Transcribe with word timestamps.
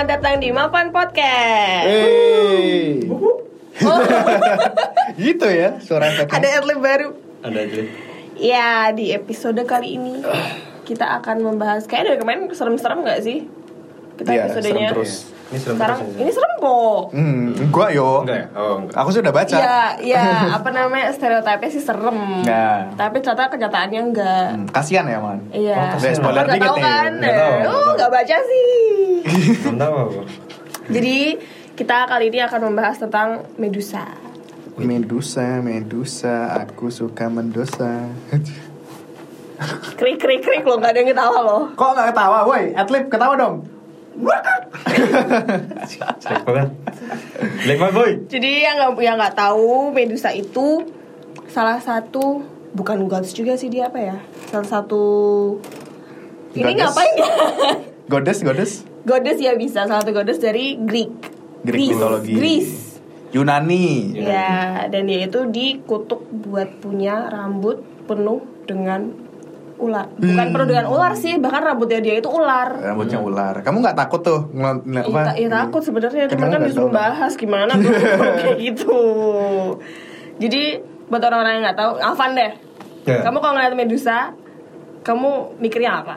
selamat 0.00 0.16
datang 0.16 0.40
di 0.40 0.48
Mapan 0.48 0.96
Podcast. 0.96 1.84
Hey. 1.92 3.04
Oh, 3.84 4.00
gitu 5.20 5.44
ya 5.44 5.76
suara 5.84 6.08
efeknya. 6.08 6.40
ada 6.40 6.48
adlib 6.56 6.80
baru. 6.80 7.12
Ada 7.44 7.68
aja. 7.68 7.82
Ya, 8.40 8.96
di 8.96 9.12
episode 9.12 9.60
kali 9.68 10.00
ini 10.00 10.24
kita 10.88 11.04
akan 11.20 11.44
membahas 11.44 11.84
kayak 11.84 12.08
dari 12.08 12.16
kemarin 12.16 12.48
serem-serem 12.48 13.04
nggak 13.04 13.20
sih? 13.20 13.44
Kita 14.20 14.30
Iya, 14.30 14.42
episodenya. 14.44 14.76
serem 14.84 14.92
terus. 14.92 15.12
Ini 15.50 15.58
serem 15.58 15.76
Sekarang 15.80 15.98
terus 15.98 16.12
ya? 16.12 16.20
ini 16.20 16.30
serem 16.30 16.52
kok. 16.54 17.02
Hmm, 17.10 17.44
gua 17.72 17.86
yo. 17.88 18.08
Enggak 18.20 18.36
ya? 18.36 18.46
Oh, 18.52 18.74
enggak. 18.78 18.94
Aku 18.94 19.08
sudah 19.10 19.32
baca. 19.32 19.56
Iya, 19.56 19.78
iya, 20.04 20.22
apa 20.60 20.68
namanya 20.68 21.08
stereotipnya 21.08 21.68
sih 21.68 21.80
serem. 21.80 22.18
Nah. 22.44 22.80
Tapi 22.94 23.16
ternyata 23.18 23.48
kenyataannya 23.48 24.00
enggak. 24.04 24.48
Hmm, 24.52 24.66
kasihan 24.68 25.08
ya, 25.08 25.18
Man. 25.18 25.40
Iya. 25.48 25.72
Oh, 25.74 25.86
kasihan. 25.96 26.14
Spoiler 26.14 26.44
Nggak 26.44 26.54
dikit 26.54 26.68
tahu 26.68 26.76
nih. 26.76 26.84
kan? 26.84 27.12
Oh, 27.64 27.90
baca 27.96 28.36
sih. 28.38 28.68
Belum 29.64 29.76
tahu. 29.78 29.98
Jadi 30.90 31.16
kita 31.72 31.96
kali 32.04 32.28
ini 32.28 32.38
akan 32.44 32.60
membahas 32.68 33.00
tentang 33.00 33.28
Medusa. 33.56 34.04
Medusa, 34.76 35.64
Medusa, 35.64 36.60
aku 36.60 36.92
suka 36.92 37.26
mendosa. 37.26 38.04
Krik 39.96 40.16
krik 40.16 40.40
krik 40.40 40.64
lo 40.64 40.76
nggak 40.76 40.92
ada 40.92 40.98
yang 40.98 41.10
ketawa 41.12 41.38
loh. 41.40 41.62
Kok 41.72 41.90
nggak 41.92 42.08
ketawa, 42.12 42.38
woi? 42.44 42.72
Adlib 42.72 43.08
ketawa 43.08 43.34
dong. 43.36 43.79
Jelek 46.20 46.42
banget. 46.44 46.70
Jelek 47.64 47.78
banget, 47.78 47.94
boy. 47.94 48.12
Jadi 48.26 48.50
yang 48.64 48.74
nggak 48.76 48.90
yang 49.00 49.16
nggak 49.16 49.36
tahu 49.38 49.94
Medusa 49.94 50.34
itu 50.34 50.86
salah 51.50 51.78
satu 51.82 52.44
bukan 52.74 53.10
gods 53.10 53.34
juga 53.34 53.58
sih 53.58 53.70
dia 53.70 53.90
apa 53.90 53.98
ya? 53.98 54.16
Salah 54.50 54.68
satu 54.68 55.02
ini 56.54 56.74
Goddess. 56.74 56.82
ngapain 56.82 57.14
ya? 57.14 57.30
Goddess, 58.10 58.38
goddess. 58.42 58.72
goddess 59.06 59.38
ya 59.38 59.54
bisa 59.54 59.86
salah 59.86 60.02
satu 60.02 60.12
goddess 60.14 60.42
dari 60.42 60.74
Greek. 60.82 61.14
Greek 61.62 61.86
Greece. 61.86 61.94
mitologi. 61.94 62.34
Greece. 62.34 62.76
Yunani. 63.30 64.18
Ya, 64.18 64.90
dan 64.90 65.06
dia 65.06 65.30
itu 65.30 65.46
dikutuk 65.46 66.26
buat 66.50 66.82
punya 66.82 67.30
rambut 67.30 67.78
penuh 68.10 68.42
dengan 68.66 69.14
ular. 69.80 70.06
Bukan 70.12 70.36
Hmm. 70.38 70.52
penuh 70.52 70.66
dengan 70.66 70.86
ular 70.86 71.12
sih, 71.14 71.34
bahkan 71.36 71.64
rambutnya 71.64 71.98
dia 71.98 72.14
itu 72.14 72.28
ular. 72.28 72.68
Rambutnya 72.74 73.18
ular. 73.18 73.54
Kamu 73.58 73.80
nggak 73.80 73.96
takut 73.96 74.20
tuh 74.20 74.40
ngel- 74.52 74.84
Iya, 74.84 75.02
apa? 75.02 75.20
iya 75.34 75.48
takut 75.48 75.80
sebenarnya, 75.80 76.24
cuman 76.26 76.36
Kenapa 76.38 76.54
kan 76.54 76.60
disuruh 76.64 76.86
tahu? 76.86 76.96
bahas 76.96 77.32
gimana 77.34 77.72
tuh 77.74 77.90
kayak 78.38 78.58
gitu. 78.58 79.00
Jadi 80.36 80.62
buat 81.06 81.20
orang-orang 81.20 81.52
yang 81.54 81.64
nggak 81.64 81.78
tahu, 81.78 81.92
Alvan 81.98 82.30
deh. 82.32 82.52
Ya. 83.02 83.20
Kamu 83.20 83.36
kalau 83.38 83.54
ngeliat 83.54 83.74
Medusa, 83.74 84.18
kamu 85.00 85.30
mikirnya 85.56 85.92
apa? 85.98 86.16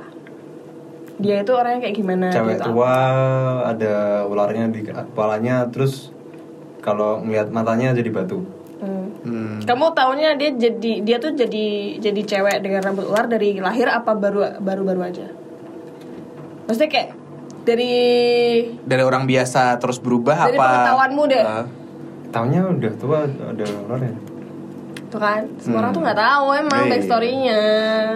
Dia 1.16 1.40
itu 1.40 1.52
orangnya 1.52 1.80
kayak 1.82 1.96
gimana? 1.96 2.28
Cewek 2.30 2.58
gitu. 2.58 2.68
tua, 2.70 2.96
ada 3.66 3.96
ularnya 4.26 4.68
di 4.68 4.82
kepalanya, 4.82 5.70
terus 5.70 6.12
kalau 6.80 7.22
ngeliat 7.22 7.48
matanya 7.50 7.94
jadi 7.94 8.10
batu. 8.10 8.44
Hmm. 8.84 9.08
Hmm. 9.24 9.56
Kamu 9.64 9.96
taunya 9.96 10.36
dia 10.36 10.52
jadi 10.52 11.00
dia 11.00 11.18
tuh 11.18 11.32
jadi 11.32 11.66
jadi 11.98 12.22
cewek 12.22 12.60
dengan 12.60 12.84
rambut 12.84 13.08
ular 13.08 13.26
dari 13.26 13.56
lahir 13.56 13.88
apa 13.88 14.12
baru 14.12 14.60
baru 14.60 14.84
baru 14.84 15.02
aja? 15.02 15.28
Maksudnya 16.64 16.90
kayak 16.90 17.10
dari 17.64 17.94
Dari 18.84 19.04
orang 19.04 19.24
biasa 19.24 19.80
terus 19.80 19.98
berubah 19.98 20.48
Dari 20.48 20.56
apa? 20.56 20.64
pengetahuanmu 20.68 21.24
deh. 21.28 21.44
Ah. 21.44 21.66
Taunya 22.30 22.62
udah 22.66 22.94
tua 22.98 23.24
ada 23.24 23.66
ularnya. 23.88 24.16
tuh 25.08 25.22
kan 25.22 25.46
semua 25.62 25.86
orang 25.86 25.94
tuh 25.94 26.02
nggak 26.02 26.18
tahu 26.18 26.46
emang 26.58 26.82
Iya. 26.82 26.90
backstorynya. 26.90 27.60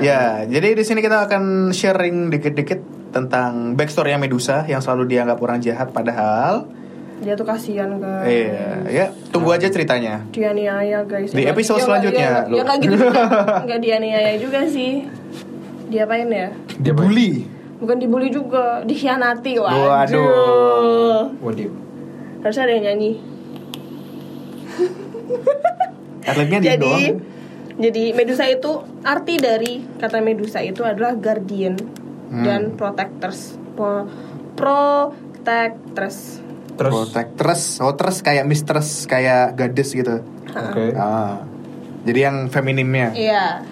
Ya, 0.01 0.23
jadi 0.49 0.73
di 0.73 0.81
sini 0.81 0.99
kita 0.99 1.29
akan 1.29 1.69
sharing 1.69 2.33
dikit-dikit 2.33 2.81
tentang 3.13 3.77
backstory 3.77 4.17
Medusa 4.17 4.65
yang 4.65 4.81
selalu 4.81 5.05
dianggap 5.05 5.37
orang 5.37 5.61
jahat 5.61 5.93
padahal 5.93 6.65
Dia 7.17 7.33
tuh 7.33 7.43
kasihan 7.43 7.97
guys. 7.97 8.29
iya, 8.29 8.69
ya 8.85 9.05
tunggu 9.29 9.49
aja 9.49 9.65
ceritanya. 9.67 10.21
Dianiaya 10.29 11.01
guys. 11.03 11.33
Di 11.33 11.41
Ya, 11.41 11.49
episode 11.49 11.81
ya, 11.81 11.85
selanjutnya, 11.85 12.29
Ya, 12.29 12.45
loh. 12.45 12.55
ya 12.55 12.61
nggak 12.63 12.77
gitu. 12.79 12.95
Nggak 13.65 13.79
dianiaya 13.81 14.31
juga 14.37 14.59
sih. 14.65 15.09
Diapain 15.87 16.27
ya? 16.27 16.53
Dibully. 16.77 17.47
Bukan 17.77 17.97
dibully 17.97 18.29
juga, 18.29 18.81
dikhianati. 18.83 19.57
Waduh. 19.57 19.81
Waduh. 19.87 21.21
Waduh. 21.39 21.71
Harusnya 22.39 22.63
ada 22.63 22.73
yang 22.73 22.85
nyanyi. 22.85 23.11
Atletnya 26.27 26.59
dia 26.59 26.71
jadi 26.75 26.83
doang. 26.83 27.17
jadi 27.77 28.03
Medusa 28.13 28.45
itu 28.45 28.71
arti 29.01 29.35
dari 29.37 29.73
kata 29.95 30.19
Medusa 30.19 30.59
itu 30.59 30.83
adalah 30.83 31.15
guardian 31.15 31.75
Hmm. 32.27 32.43
dan 32.43 32.61
protectors. 32.75 33.55
Pro, 33.73 34.03
protectress. 34.59 36.43
Terus 36.77 36.93
Protectress, 36.93 37.61
oh 37.81 37.93
terus 37.97 38.21
kayak 38.21 38.45
mistress, 38.45 39.09
kayak 39.09 39.57
goddess 39.57 39.97
gitu. 39.97 40.21
Oke. 40.53 40.93
Ah. 40.93 41.41
Jadi 42.05 42.19
yang 42.21 42.47
feminimnya. 42.53 43.11
Iya. 43.17 43.65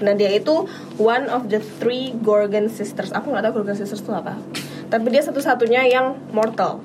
Nah 0.00 0.14
dia 0.14 0.30
itu 0.32 0.70
one 0.96 1.26
of 1.28 1.50
the 1.50 1.58
three 1.82 2.14
Gorgon 2.22 2.70
sisters. 2.70 3.10
Aku 3.10 3.34
nggak 3.34 3.50
tahu 3.50 3.60
Gorgon 3.60 3.76
sisters 3.76 4.00
itu 4.00 4.14
apa. 4.14 4.38
Tapi 4.86 5.06
dia 5.10 5.20
satu-satunya 5.26 5.90
yang 5.90 6.14
mortal. 6.30 6.78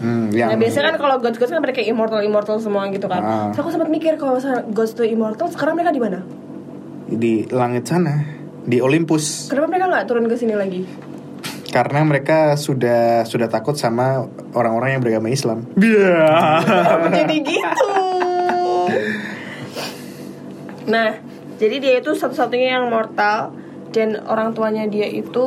Hmm, 0.00 0.32
Nah 0.32 0.56
yang 0.56 0.56
biasanya 0.56 0.96
kan 0.96 1.04
kalau 1.04 1.20
gods 1.20 1.36
gods 1.36 1.52
kan 1.52 1.60
mereka 1.60 1.84
immortal 1.84 2.24
immortal 2.24 2.56
semua 2.56 2.88
gitu 2.88 3.04
kan. 3.04 3.20
Ah. 3.20 3.48
So, 3.52 3.60
aku 3.60 3.76
sempat 3.76 3.92
mikir 3.92 4.16
kalau 4.16 4.40
gods 4.72 4.96
itu 4.96 5.04
immortal, 5.12 5.52
sekarang 5.52 5.76
mereka 5.76 5.92
di 5.92 6.00
mana? 6.00 6.24
di 7.10 7.42
langit 7.50 7.90
sana, 7.90 8.22
di 8.62 8.78
Olympus. 8.78 9.50
Kenapa 9.50 9.66
mereka 9.66 9.86
nggak 9.90 10.06
turun 10.06 10.30
ke 10.30 10.36
sini 10.38 10.54
lagi? 10.54 10.86
Karena 11.70 12.02
mereka 12.02 12.58
sudah 12.58 13.22
sudah 13.22 13.46
takut 13.46 13.78
sama 13.78 14.26
orang-orang 14.58 14.98
yang 14.98 15.02
beragama 15.02 15.30
Islam. 15.30 15.70
Iya. 15.78 16.18
Kenapa 16.66 17.06
jadi 17.14 17.36
gitu? 17.46 17.90
Nah, 20.90 21.22
jadi 21.62 21.76
dia 21.78 21.94
itu 22.02 22.10
satu-satunya 22.18 22.74
yang 22.74 22.90
mortal 22.90 23.54
dan 23.94 24.18
orang 24.26 24.50
tuanya 24.50 24.90
dia 24.90 25.06
itu 25.06 25.46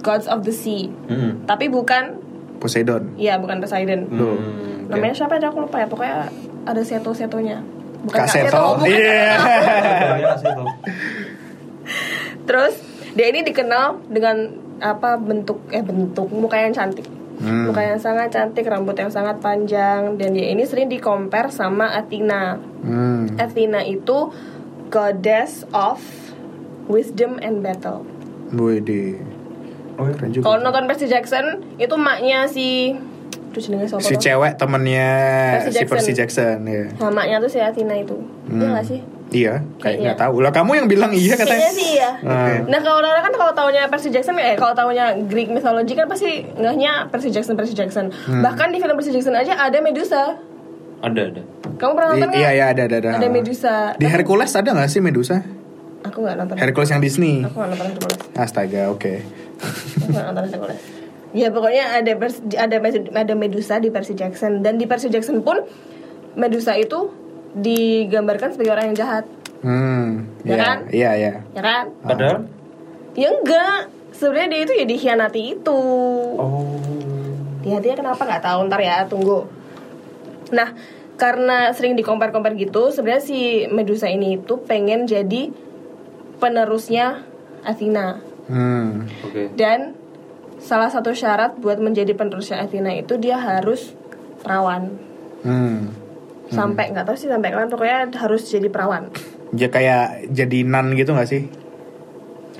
gods 0.00 0.24
of 0.24 0.40
the 0.48 0.54
sea. 0.54 0.88
Hmm. 1.12 1.44
Tapi 1.44 1.68
bukan, 1.68 2.16
Poseidon. 2.56 3.12
ya 3.20 3.36
bukan 3.36 3.60
Poseidon. 3.60 4.08
Loh. 4.08 4.40
Hmm. 4.40 4.88
Namanya 4.88 5.14
siapa 5.14 5.36
ya 5.36 5.52
aku 5.52 5.68
lupa 5.68 5.84
ya. 5.84 5.86
Pokoknya 5.88 6.32
ada 6.64 6.80
seto-setonya. 6.80 7.60
Bukan 8.02 8.18
Kak 8.18 8.26
Seto. 8.32 8.82
bukan. 8.82 8.88
Iya. 8.88 9.30
Iya. 10.18 10.32
Terus 12.48 12.74
dia 13.14 13.26
ini 13.30 13.46
dikenal 13.46 14.02
dengan 14.10 14.36
apa 14.82 15.14
bentuk 15.16 15.62
eh 15.70 15.80
bentuk 15.80 16.28
muka 16.34 16.58
yang 16.58 16.74
cantik. 16.74 17.06
Hmm. 17.42 17.70
Muka 17.70 17.82
yang 17.82 17.98
sangat 17.98 18.30
cantik, 18.30 18.66
rambut 18.66 18.94
yang 18.94 19.10
sangat 19.10 19.38
panjang 19.42 20.14
dan 20.18 20.30
dia 20.30 20.52
ini 20.52 20.62
sering 20.62 20.86
di-compare 20.86 21.50
sama 21.50 21.90
Athena. 21.90 22.58
Hmm. 22.82 23.34
Athena 23.38 23.82
itu 23.82 24.30
goddess 24.92 25.64
of 25.72 25.98
wisdom 26.86 27.38
and 27.40 27.62
battle. 27.64 28.04
Wede. 28.52 29.18
Oh, 29.96 30.06
iya. 30.06 30.14
Keren 30.14 30.30
juga. 30.34 30.44
Kalau 30.44 30.58
nonton 30.60 30.84
Percy 30.84 31.06
Jackson 31.08 31.64
itu 31.78 31.94
maknya 31.96 32.46
si 32.50 32.94
Terus 33.52 33.68
si 34.00 34.16
cewek 34.16 34.56
temennya 34.56 35.12
Percy 35.60 35.68
si 35.68 35.76
Jackson. 35.76 35.92
Percy 35.92 36.12
Jackson 36.16 36.56
ya. 36.64 36.88
Nah, 37.04 37.12
maknya 37.12 37.36
tuh 37.36 37.52
si 37.52 37.60
Athena 37.60 37.92
itu. 38.00 38.16
Iya 38.48 38.64
Hmm. 38.64 38.74
gak 38.80 38.86
sih? 38.88 39.00
Iya, 39.32 39.64
kayak 39.80 39.96
nggak 40.04 40.18
tahu. 40.20 40.44
Lah 40.44 40.52
kamu 40.52 40.84
yang 40.84 40.86
bilang 40.92 41.10
iya 41.16 41.34
katanya. 41.34 41.64
Kayaknya 41.64 41.72
sih 41.72 41.90
ya. 41.96 42.10
Nah. 42.20 42.68
Nah 42.68 42.78
kalau 42.84 43.00
orang 43.00 43.24
kan 43.24 43.32
kalau 43.32 43.52
taunya 43.56 43.88
Percy 43.88 44.12
Jackson 44.12 44.36
eh 44.36 44.54
kalau 44.60 44.76
taunya 44.76 45.16
Greek 45.24 45.48
mythology 45.48 45.96
kan 45.96 46.04
pasti 46.04 46.44
ngehnya 46.54 47.08
Percy 47.08 47.32
Jackson 47.32 47.56
Percy 47.56 47.72
Jackson. 47.72 48.12
Hmm. 48.12 48.44
Bahkan 48.44 48.70
di 48.70 48.78
film 48.78 48.94
Percy 48.94 49.10
Jackson 49.16 49.32
aja 49.32 49.56
ada 49.56 49.80
Medusa. 49.80 50.36
Ada, 51.02 51.34
ada. 51.34 51.42
Kamu 51.80 51.92
pernah 51.98 52.08
nonton 52.14 52.30
iya 52.38 52.50
iya 52.54 52.64
ada 52.70 52.86
ada 52.86 52.96
ada. 53.02 53.10
Ada 53.18 53.28
Medusa. 53.32 53.96
Di 53.98 54.06
Hercules 54.06 54.52
ada 54.54 54.70
nggak 54.70 54.86
sih 54.86 55.00
Medusa? 55.02 55.42
Aku 56.06 56.22
nggak 56.22 56.36
nonton. 56.38 56.54
Hercules 56.60 56.90
yang 56.92 57.02
Disney. 57.02 57.42
Aku 57.42 57.56
nggak 57.58 57.70
nonton 57.74 57.86
Hercules. 57.90 58.18
Astaga, 58.36 58.92
oke. 58.92 59.12
Aku 59.58 60.06
nggak 60.12 60.24
nonton 60.30 60.44
Hercules. 60.46 60.80
Ya 61.32 61.48
pokoknya 61.48 61.96
ada 61.96 62.12
Pers- 62.20 62.44
ada 62.60 62.76
ada 63.16 63.34
Medusa 63.34 63.80
di 63.80 63.88
Percy 63.88 64.12
Jackson 64.12 64.60
dan 64.60 64.76
di 64.76 64.84
Percy 64.84 65.08
Jackson 65.08 65.40
pun 65.40 65.64
Medusa 66.36 66.76
itu 66.76 67.08
digambarkan 67.54 68.52
sebagai 68.52 68.72
orang 68.72 68.86
yang 68.92 68.98
jahat, 68.98 69.24
Hmm, 69.62 70.26
Ya 70.42 70.48
iya, 70.48 70.56
kan? 70.58 70.76
Iya, 70.90 71.10
iya. 71.14 71.32
ya 71.52 71.62
kan? 71.62 71.84
Padahal 72.02 72.38
Ya 73.12 73.28
enggak. 73.30 73.92
Sebenarnya 74.10 74.48
dia 74.48 74.60
itu 74.62 74.72
ya 74.74 74.84
dikhianati 74.84 75.42
itu. 75.54 75.80
Oh. 76.34 76.76
Dia 77.60 77.78
dia 77.78 77.94
kenapa 77.94 78.24
nggak 78.24 78.42
tahu 78.42 78.58
ntar 78.66 78.80
ya 78.80 79.06
tunggu. 79.06 79.46
Nah 80.50 80.74
karena 81.14 81.70
sering 81.70 81.94
dikompar-kompar 81.94 82.56
gitu, 82.56 82.90
sebenarnya 82.90 83.22
si 83.22 83.38
Medusa 83.68 84.08
ini 84.08 84.36
itu 84.36 84.58
pengen 84.60 85.06
jadi 85.06 85.52
penerusnya 86.38 87.22
Athena 87.62 88.18
Hmm. 88.42 89.06
Oke. 89.22 89.54
dan 89.54 89.94
salah 90.58 90.90
satu 90.90 91.14
syarat 91.14 91.54
buat 91.56 91.78
menjadi 91.78 92.10
penerusnya 92.12 92.58
Athena 92.58 92.90
itu 92.92 93.14
dia 93.14 93.38
harus 93.38 93.94
perawan. 94.42 94.98
Hmm. 95.46 95.94
Sampai 96.52 96.92
nggak 96.92 97.04
tahu 97.08 97.16
sih 97.16 97.28
sampai 97.28 97.48
kapan 97.50 97.68
pokoknya 97.68 97.96
harus 98.14 98.42
jadi 98.46 98.68
perawan. 98.68 99.08
Ya 99.52 99.68
kayak 99.68 100.32
jadi 100.32 100.64
nan 100.64 100.96
gitu 100.96 101.12
gak 101.12 101.28
sih? 101.28 101.48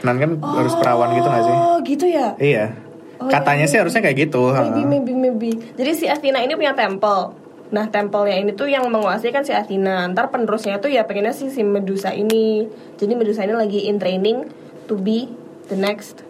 Nan 0.05 0.17
kan 0.21 0.31
harus 0.41 0.75
perawan 0.77 1.12
gitu 1.17 1.29
gak 1.29 1.44
sih? 1.44 1.56
Oh 1.56 1.77
gitu 1.81 2.05
ya. 2.09 2.37
Iya. 2.37 2.77
Oh, 3.23 3.31
Katanya 3.31 3.65
iya. 3.65 3.71
sih 3.71 3.79
harusnya 3.79 4.03
kayak 4.03 4.29
gitu. 4.29 4.50
Maybe, 4.50 4.83
maybe, 4.85 5.12
maybe. 5.15 5.50
Jadi 5.79 5.91
si 5.94 6.05
Athena 6.11 6.43
ini 6.43 6.53
punya 6.53 6.75
temple. 6.75 7.39
Nah, 7.73 7.89
tempelnya 7.89 8.37
ini 8.37 8.53
tuh 8.53 8.69
yang 8.69 8.85
menguasai 8.93 9.33
kan 9.33 9.47
si 9.47 9.56
Athena. 9.56 10.05
Ntar 10.11 10.29
penerusnya 10.29 10.77
tuh 10.77 10.93
ya 10.93 11.09
pengennya 11.09 11.33
sih 11.33 11.49
si 11.49 11.65
Medusa 11.65 12.12
ini. 12.12 12.69
Jadi 13.00 13.12
Medusa 13.17 13.47
ini 13.47 13.56
lagi 13.56 13.88
in 13.88 13.97
training 13.97 14.50
to 14.85 14.99
be 14.99 15.31
the 15.73 15.79
next 15.79 16.21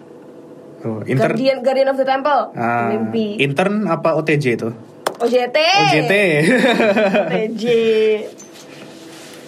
Oh, 0.83 0.99
intern 1.07 1.39
guardian 1.39 1.63
guardian 1.63 1.89
of 1.91 1.99
the 1.99 2.03
temple. 2.03 2.51
Ah, 2.59 2.91
Mimpi. 2.91 3.39
intern 3.39 3.87
apa 3.87 4.19
OTJ 4.19 4.45
itu? 4.59 4.71
OJT. 5.23 5.59
OJT. 5.59 6.15
OTJ. 7.31 7.65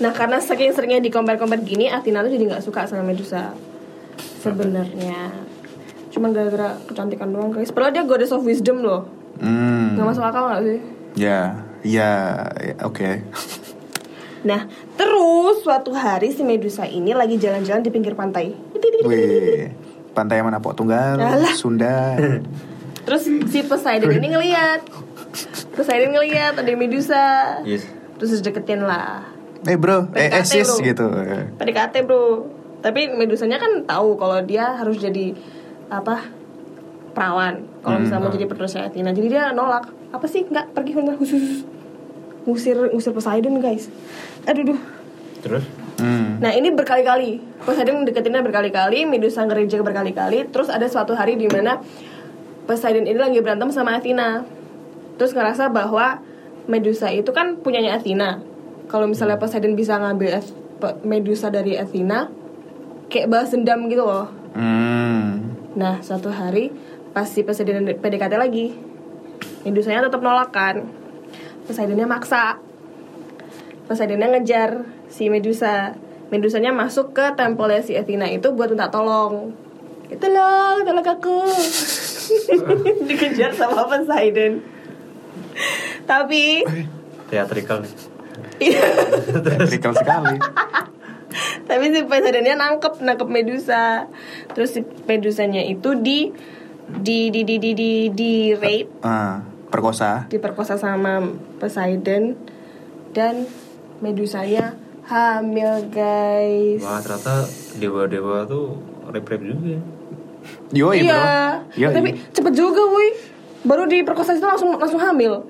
Nah, 0.03 0.11
karena 0.11 0.43
saking 0.43 0.75
seringnya 0.75 0.99
di 0.99 1.11
compare-compare 1.11 1.63
gini, 1.63 1.87
Athena 1.87 2.23
tuh 2.27 2.31
jadi 2.35 2.51
nggak 2.51 2.65
suka 2.65 2.87
sama 2.87 3.07
Medusa. 3.07 3.55
Sebenarnya. 4.43 5.31
Cuma 6.11 6.31
gara-gara 6.31 6.79
kecantikan 6.87 7.31
doang, 7.35 7.51
guys. 7.55 7.75
Padahal 7.75 7.95
dia 7.95 8.05
goddess 8.07 8.35
of 8.35 8.47
wisdom 8.47 8.83
loh. 8.83 9.07
hmm. 9.43 9.99
Nggak 9.99 10.07
masuk 10.15 10.25
akal 10.27 10.51
nggak 10.51 10.63
sih? 10.63 10.79
Ya, 11.15 11.63
ya, 11.87 12.43
ya, 12.59 12.75
oke. 12.83 13.23
Nah, 14.45 14.69
terus 14.99 15.65
suatu 15.65 15.95
hari 15.97 16.35
si 16.35 16.45
Medusa 16.45 16.85
ini 16.85 17.17
lagi 17.17 17.41
jalan-jalan 17.41 17.81
di 17.81 17.91
pinggir 17.91 18.13
pantai. 18.13 18.53
Wih, 19.07 19.73
pantai 20.13 20.45
mana 20.45 20.61
Pok 20.61 20.75
Tunggal, 20.77 21.17
Alah. 21.17 21.55
Sunda. 21.57 22.19
Terus 23.05 23.25
si 23.25 23.59
Poseidon 23.65 24.13
ini 24.17 24.33
ngeliat. 24.33 24.81
Poseidon 25.75 26.15
ngeliat 26.15 26.55
ada 26.59 26.73
Medusa. 26.79 27.59
Yes. 27.67 27.87
Terus 28.19 28.41
deketin 28.41 28.87
lah. 28.87 29.27
Eh 29.65 29.81
bro, 29.81 30.13
eh, 30.15 30.31
eh 30.31 30.45
sis 30.47 30.69
bro. 30.69 30.85
gitu. 30.85 31.07
PDKT 31.59 31.95
bro. 32.07 32.47
Tapi 32.85 33.17
Medusanya 33.17 33.57
kan 33.57 33.89
tahu 33.89 34.21
kalau 34.21 34.45
dia 34.45 34.77
harus 34.77 35.01
jadi 35.01 35.33
apa 35.89 36.21
perawan. 37.17 37.65
Kalau 37.81 37.99
misalnya 38.01 38.23
mau 38.29 38.33
jadi 38.33 38.47
penerusnya 38.47 38.83
Athena. 38.93 39.11
Jadi 39.17 39.29
dia 39.33 39.51
nolak. 39.57 39.89
Apa 40.13 40.27
sih? 40.29 40.45
Nggak 40.45 40.77
pergi 40.77 40.93
khusus 40.95 41.65
ngusir 42.45 42.77
ngusir 42.93 43.13
Poseidon 43.17 43.57
guys. 43.59 43.89
Aduh 44.45 44.75
duh. 44.75 44.81
Terus? 45.41 45.65
Hmm. 46.01 46.43
Nah 46.43 46.51
ini 46.51 46.75
berkali-kali 46.75 47.39
Poseidon 47.63 48.03
deketinnya 48.03 48.43
berkali-kali 48.43 49.07
Medusa 49.07 49.47
ngerejek 49.47 49.79
berkali-kali 49.87 50.51
Terus 50.51 50.67
ada 50.67 50.91
suatu 50.91 51.15
hari 51.15 51.39
di 51.39 51.47
mana 51.47 51.79
Poseidon 52.67 53.07
ini 53.07 53.15
lagi 53.15 53.39
berantem 53.39 53.71
sama 53.71 53.95
Athena 53.95 54.43
Terus 55.19 55.33
ngerasa 55.35 55.71
bahwa 55.71 56.23
Medusa 56.65 57.13
itu 57.13 57.29
kan 57.37 57.61
punyanya 57.61 58.01
Athena. 58.01 58.41
Kalau 58.89 59.05
misalnya 59.05 59.37
Poseidon 59.37 59.77
bisa 59.77 60.01
ngambil 60.01 60.41
Ath- 60.41 60.57
Medusa 61.05 61.49
dari 61.49 61.81
Athena 61.81 62.29
Kayak 63.09 63.33
balas 63.33 63.53
dendam 63.53 63.89
gitu 63.89 64.05
loh. 64.05 64.29
Hmm. 64.53 65.57
Nah 65.77 66.01
suatu 66.05 66.33
hari 66.33 66.73
Pas 67.13 67.29
si 67.29 67.45
Poseidon 67.45 67.85
PDKT 67.85 68.35
lagi 68.37 68.77
Medusanya 69.65 70.05
tetap 70.05 70.21
nolak 70.21 70.53
kan. 70.53 70.85
Poseidonnya 71.65 72.05
maksa. 72.05 72.61
Poseidonnya 73.89 74.29
ngejar 74.37 74.85
si 75.09 75.33
Medusa. 75.33 75.97
Medusanya 76.29 76.73
masuk 76.73 77.17
ke 77.17 77.33
tempelnya 77.37 77.81
si 77.81 77.97
Athena 77.97 78.29
itu 78.29 78.53
buat 78.53 78.69
minta 78.69 78.93
tolong. 78.93 79.53
Tolong, 80.21 80.85
tolong 80.85 81.05
aku. 81.05 81.49
Dikejar 83.09 83.53
sama 83.57 83.89
Poseidon 83.89 84.74
Tapi 86.05 86.63
Teatrikal 87.27 87.81
nih. 87.81 87.95
Teatrikal 89.41 89.93
sekali. 89.93 90.37
Tapi 91.69 91.85
si 91.91 92.05
Poseidonnya 92.05 92.55
nangkep 92.55 93.03
Nangkep 93.03 93.27
Medusa 93.27 94.07
Terus 94.55 94.71
si 94.71 94.81
Medusanya 95.05 95.61
itu 95.61 95.97
di 95.97 96.31
Di 96.87 97.33
di 97.33 97.43
di 97.43 97.57
di 97.57 97.71
di, 97.73 97.91
di 98.09 98.33
rape 98.53 99.01
Ah, 99.01 99.41
perkosa. 99.67 100.29
diperkosa 100.29 100.77
sama 100.77 101.25
Poseidon 101.59 102.37
dan 103.11 103.49
Medusanya 103.99 104.77
hamil 105.05 105.89
guys. 105.89 106.81
Wah 106.81 107.01
ternyata 107.01 107.45
dewa-dewa 107.75 108.45
tuh 108.45 108.77
rep-rep 109.09 109.41
juga 109.41 109.69
ya. 109.71 109.83
Yoi 110.75 110.99
bro. 111.01 111.09
iya. 111.09 111.25
Yoi. 111.79 111.93
Tapi 111.93 112.11
cepet 112.31 112.53
juga 112.53 112.85
woi. 112.85 113.09
Baru 113.63 113.85
diperkosa 113.85 114.33
itu 114.33 114.45
langsung 114.45 114.77
langsung 114.77 114.97
hamil. 114.99 115.41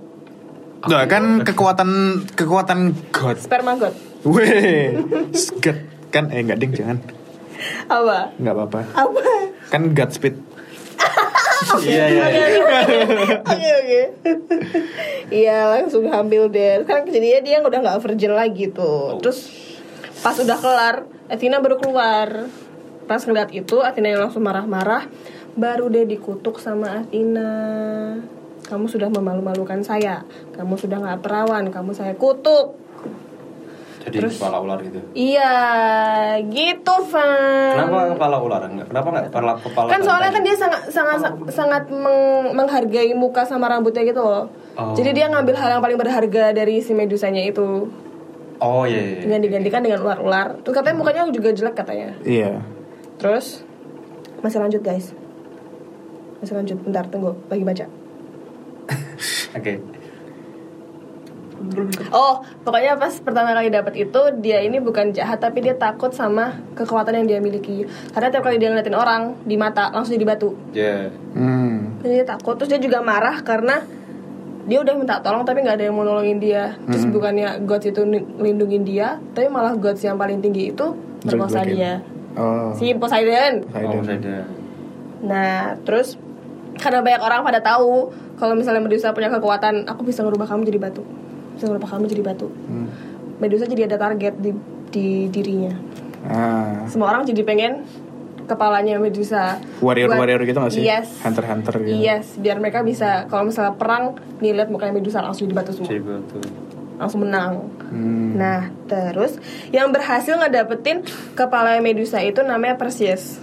Nah, 0.85 1.09
kan 1.09 1.41
kekuatan 1.41 1.91
kekuatan 2.37 2.93
God. 3.09 3.37
Sperma 3.41 3.73
god. 3.81 3.95
Weh, 4.25 4.97
God 5.61 5.79
kan 6.13 6.29
eh 6.29 6.45
enggak 6.45 6.61
ding 6.61 6.73
jangan. 6.77 6.99
Apa? 7.89 8.37
Enggak 8.37 8.55
apa-apa. 8.55 8.81
Apa? 8.93 9.21
Kan 9.73 9.97
Godspeed. 9.97 10.37
Iya 11.81 12.05
iya. 12.13 12.25
iya. 12.29 12.47
Oke 13.41 13.71
oke. 13.81 14.03
Iya 15.33 15.59
langsung 15.73 16.05
hamil 16.13 16.53
deh. 16.53 16.85
Kan 16.85 17.09
jadinya 17.09 17.41
dia 17.41 17.57
udah 17.65 17.81
nggak 17.81 18.01
virgin 18.05 18.33
lagi 18.37 18.69
tuh. 18.69 19.19
Terus 19.25 19.49
pas 20.21 20.37
udah 20.37 20.59
kelar, 20.61 20.97
Athena 21.33 21.65
baru 21.65 21.81
keluar. 21.81 22.49
Pas 23.05 23.21
ngeliat 23.25 23.53
itu, 23.53 23.81
Athena 23.81 24.13
yang 24.13 24.29
langsung 24.29 24.45
marah-marah. 24.45 25.09
Baru 25.57 25.89
deh 25.89 26.05
dikutuk 26.05 26.61
sama 26.61 27.05
Athena. 27.05 27.51
Kamu 28.65 28.89
sudah 28.89 29.09
memalu-malukan 29.09 29.81
saya. 29.81 30.25
Kamu 30.53 30.75
sudah 30.75 30.99
nggak 30.99 31.21
perawan. 31.21 31.69
Kamu 31.69 31.93
saya 31.93 32.17
kutuk. 32.17 32.81
Jadi 34.05 34.21
Terus? 34.21 34.37
kepala 34.37 34.61
ular 34.61 34.77
gitu. 34.85 35.01
Iya, 35.17 35.57
gitu 36.45 36.95
Van. 37.09 37.73
Kenapa 37.73 38.13
kepala 38.13 38.37
ular 38.37 38.63
enggak? 38.69 38.93
Kenapa 38.93 39.09
enggak 39.09 39.25
kepala 39.33 39.53
kepala? 39.57 39.89
kan 39.89 40.01
soalnya 40.05 40.29
kan 40.29 40.43
dia 40.45 40.53
sangat 40.53 40.81
sangat 40.93 41.19
sangat 41.49 41.85
meng- 41.89 42.53
menghargai 42.53 43.17
muka 43.17 43.49
sama 43.49 43.65
rambutnya 43.65 44.05
gitu 44.05 44.21
loh. 44.21 44.53
Oh. 44.77 44.93
Jadi 44.93 45.17
dia 45.17 45.33
ngambil 45.33 45.57
hal 45.57 45.69
yang 45.73 45.83
paling 45.83 45.97
berharga 45.97 46.53
dari 46.53 46.85
si 46.85 46.93
medusanya 46.93 47.41
itu 47.41 47.89
Oh 48.61 48.85
iya. 48.85 49.01
iya. 49.01 49.21
dengan 49.25 49.41
digantikan 49.41 49.81
dengan 49.81 50.05
ular-ular. 50.05 50.61
Terus 50.61 50.75
katanya 50.77 50.97
mukanya 51.01 51.25
juga 51.33 51.57
jelek 51.57 51.73
katanya. 51.75 52.13
Iya. 52.21 52.61
Terus 53.17 53.65
masih 54.45 54.61
lanjut 54.61 54.85
guys. 54.85 55.17
Masih 56.45 56.55
lanjut. 56.55 56.77
Bentar 56.77 57.09
tunggu 57.09 57.41
lagi 57.49 57.65
baca. 57.65 57.87
Oke. 59.53 59.75
Oh, 62.11 62.43
pokoknya 62.61 62.99
pas 62.99 63.15
pertama 63.23 63.55
kali 63.55 63.71
dapat 63.71 63.95
itu 63.97 64.21
dia 64.39 64.61
ini 64.61 64.83
bukan 64.83 65.15
jahat 65.15 65.39
tapi 65.39 65.63
dia 65.63 65.73
takut 65.73 66.11
sama 66.11 66.61
kekuatan 66.75 67.23
yang 67.23 67.27
dia 67.27 67.41
miliki. 67.41 67.87
Karena 68.13 68.29
tiap 68.29 68.43
kali 68.43 68.59
dia 68.59 68.69
ngeliatin 68.69 68.93
orang 68.93 69.39
di 69.43 69.57
mata 69.57 69.89
langsung 69.89 70.13
jadi 70.13 70.27
batu. 70.27 70.53
Ya. 70.73 71.09
Hmm. 71.33 72.03
Jadi 72.03 72.21
dia 72.21 72.27
takut 72.27 72.59
terus 72.59 72.69
dia 72.69 72.77
juga 72.77 73.01
marah 73.01 73.41
karena 73.41 73.81
dia 74.65 74.81
udah 74.81 74.93
minta 74.93 75.21
tolong 75.21 75.45
tapi 75.45 75.61
nggak 75.61 75.77
ada 75.77 75.85
yang 75.85 75.95
mau 75.95 76.05
nolongin 76.05 76.41
dia 76.41 76.73
terus 76.83 77.05
bukannya 77.07 77.61
gods 77.65 77.85
itu 77.85 78.01
ngelindungin 78.01 78.81
dia 78.81 79.21
tapi 79.37 79.53
malah 79.53 79.77
gods 79.77 80.01
yang 80.01 80.17
paling 80.17 80.41
tinggi 80.41 80.73
itu 80.73 80.87
Jelek-jelekin. 81.21 81.69
dia 81.71 81.93
Oh. 82.35 82.73
si 82.73 82.97
Poseidon 82.97 83.61
Oh, 83.71 84.01
Poseidon. 84.01 84.49
nah 85.21 85.77
terus 85.85 86.17
karena 86.75 86.99
banyak 86.99 87.21
orang 87.21 87.45
pada 87.45 87.61
tahu 87.61 88.09
kalau 88.35 88.53
misalnya 88.53 88.81
Medusa 88.81 89.11
punya 89.11 89.29
kekuatan 89.29 89.85
aku 89.85 90.03
bisa 90.03 90.21
ngerubah 90.21 90.47
kamu 90.47 90.65
jadi 90.65 90.79
batu 90.81 91.03
bisa 91.53 91.65
ngerubah 91.67 91.89
kamu 91.89 92.05
jadi 92.07 92.23
batu 92.25 92.49
Hmm. 92.65 92.89
Medusa 93.37 93.65
jadi 93.65 93.87
ada 93.87 93.97
target 93.97 94.35
di 94.37 94.51
di 94.89 95.07
dirinya 95.27 95.75
Ah. 96.23 96.87
semua 96.87 97.11
orang 97.11 97.23
jadi 97.23 97.43
pengen 97.43 97.85
kepalanya 98.43 98.97
Medusa 98.97 99.57
Warrior 99.79 100.09
Buat- 100.09 100.21
warrior 100.21 100.41
gitu 100.43 100.59
gak 100.59 100.71
sih? 100.71 100.83
yes 100.83 101.21
Hunter 101.21 101.45
hunter 101.45 101.75
gitu. 101.79 101.97
Yes, 101.97 102.37
biar 102.37 102.57
mereka 102.59 102.81
bisa 102.81 103.25
kalau 103.25 103.49
misalnya 103.49 103.73
perang 103.73 104.13
nih 104.39 104.53
lihat 104.53 104.69
mukanya 104.69 104.95
Medusa 104.95 105.19
langsung 105.19 105.47
dibatu 105.47 105.71
semua, 105.71 105.89
Jadi 105.89 106.01
batu. 106.01 106.39
langsung 106.95 107.21
menang. 107.23 107.67
Hmm. 107.87 108.37
Nah, 108.37 108.61
terus 108.85 109.41
yang 109.71 109.91
berhasil 109.91 110.37
ngedapetin 110.37 111.03
kepala 111.33 111.81
Medusa 111.81 112.21
itu 112.21 112.39
namanya 112.39 112.77
Perseus. 112.77 113.41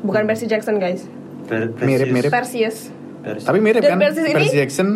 Bukan 0.00 0.24
Percy 0.24 0.44
Jackson, 0.44 0.76
guys. 0.76 1.08
Per- 1.44 1.72
Mirip-mirip. 1.74 2.28
Perseus. 2.28 2.92
Persis. 3.24 3.42
Tapi 3.42 3.58
mirip 3.58 3.80
Dan 3.80 3.90
kan? 3.90 3.98
Persis 4.02 4.22
ini- 4.22 4.34
Percy 4.36 4.54
Jackson 4.54 4.88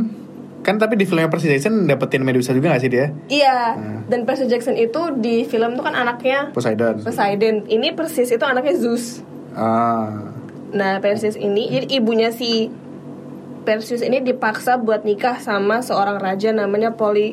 kan 0.59 0.77
tapi 0.77 0.95
di 0.95 1.05
filmnya 1.05 1.27
Percy 1.27 1.49
Jackson 1.49 1.87
dapetin 1.87 2.21
Medusa 2.21 2.51
juga 2.51 2.71
gak 2.71 2.83
sih 2.83 2.91
dia? 2.91 3.15
Iya, 3.27 3.73
Hmm. 3.73 4.01
dan 4.07 4.23
Percy 4.23 4.45
Jackson 4.45 4.75
itu 4.75 5.01
di 5.17 5.43
film 5.43 5.73
tuh 5.73 5.83
kan 5.83 5.95
anaknya 5.95 6.51
Poseidon. 6.51 7.01
Poseidon. 7.01 7.65
Ini 7.65 7.95
Perseus 7.95 8.29
itu 8.29 8.43
anaknya 8.43 8.75
Zeus. 8.75 9.25
Ah. 9.53 10.29
Nah, 10.69 11.01
Perseus 11.01 11.35
ini 11.35 11.67
jadi 11.67 11.89
ibunya 11.95 12.29
si 12.29 12.69
Perseus 13.61 14.01
ini 14.01 14.21
dipaksa 14.21 14.77
buat 14.77 15.03
nikah 15.03 15.39
sama 15.39 15.81
seorang 15.81 16.17
raja 16.17 16.51
namanya 16.51 16.93
Poly 16.93 17.33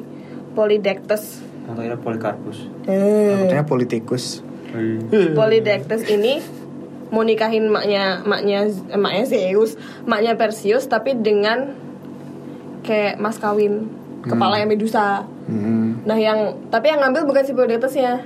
Polydectes. 0.53 1.43
Atau 1.65 1.81
kira 1.81 1.97
Polikarpus. 1.97 2.71
Eh. 2.85 3.35
Artinya 3.41 3.65
politikus. 3.65 4.39
Polydectes 5.33 6.03
ini 6.05 6.39
mau 7.13 7.21
nikahin 7.21 7.69
maknya 7.69 8.25
maknya 8.25 8.69
emaknya 8.89 9.23
Zeus, 9.29 9.77
maknya 10.09 10.33
Perseus 10.37 10.89
tapi 10.89 11.13
dengan 11.17 11.73
kayak 12.85 13.17
mas 13.17 13.37
kawin 13.41 13.89
kepala 14.25 14.61
yang 14.61 14.69
Medusa. 14.69 15.25
Hmm. 15.45 16.01
Nah 16.05 16.17
yang 16.17 16.69
tapi 16.73 16.89
yang 16.89 17.01
ngambil 17.01 17.29
bukan 17.29 17.43
si 17.45 17.53
Polydectesnya, 17.53 18.25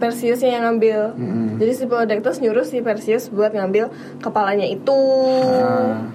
Perseusnya 0.00 0.56
yang 0.56 0.64
ngambil. 0.68 1.12
Mm-mm. 1.16 1.48
Jadi 1.60 1.72
si 1.76 1.84
Polydectes 1.84 2.40
nyuruh 2.40 2.64
si 2.64 2.80
Perseus 2.80 3.28
buat 3.28 3.52
ngambil 3.52 3.92
kepalanya 4.24 4.64
itu. 4.64 5.00
Ah. 5.60 6.08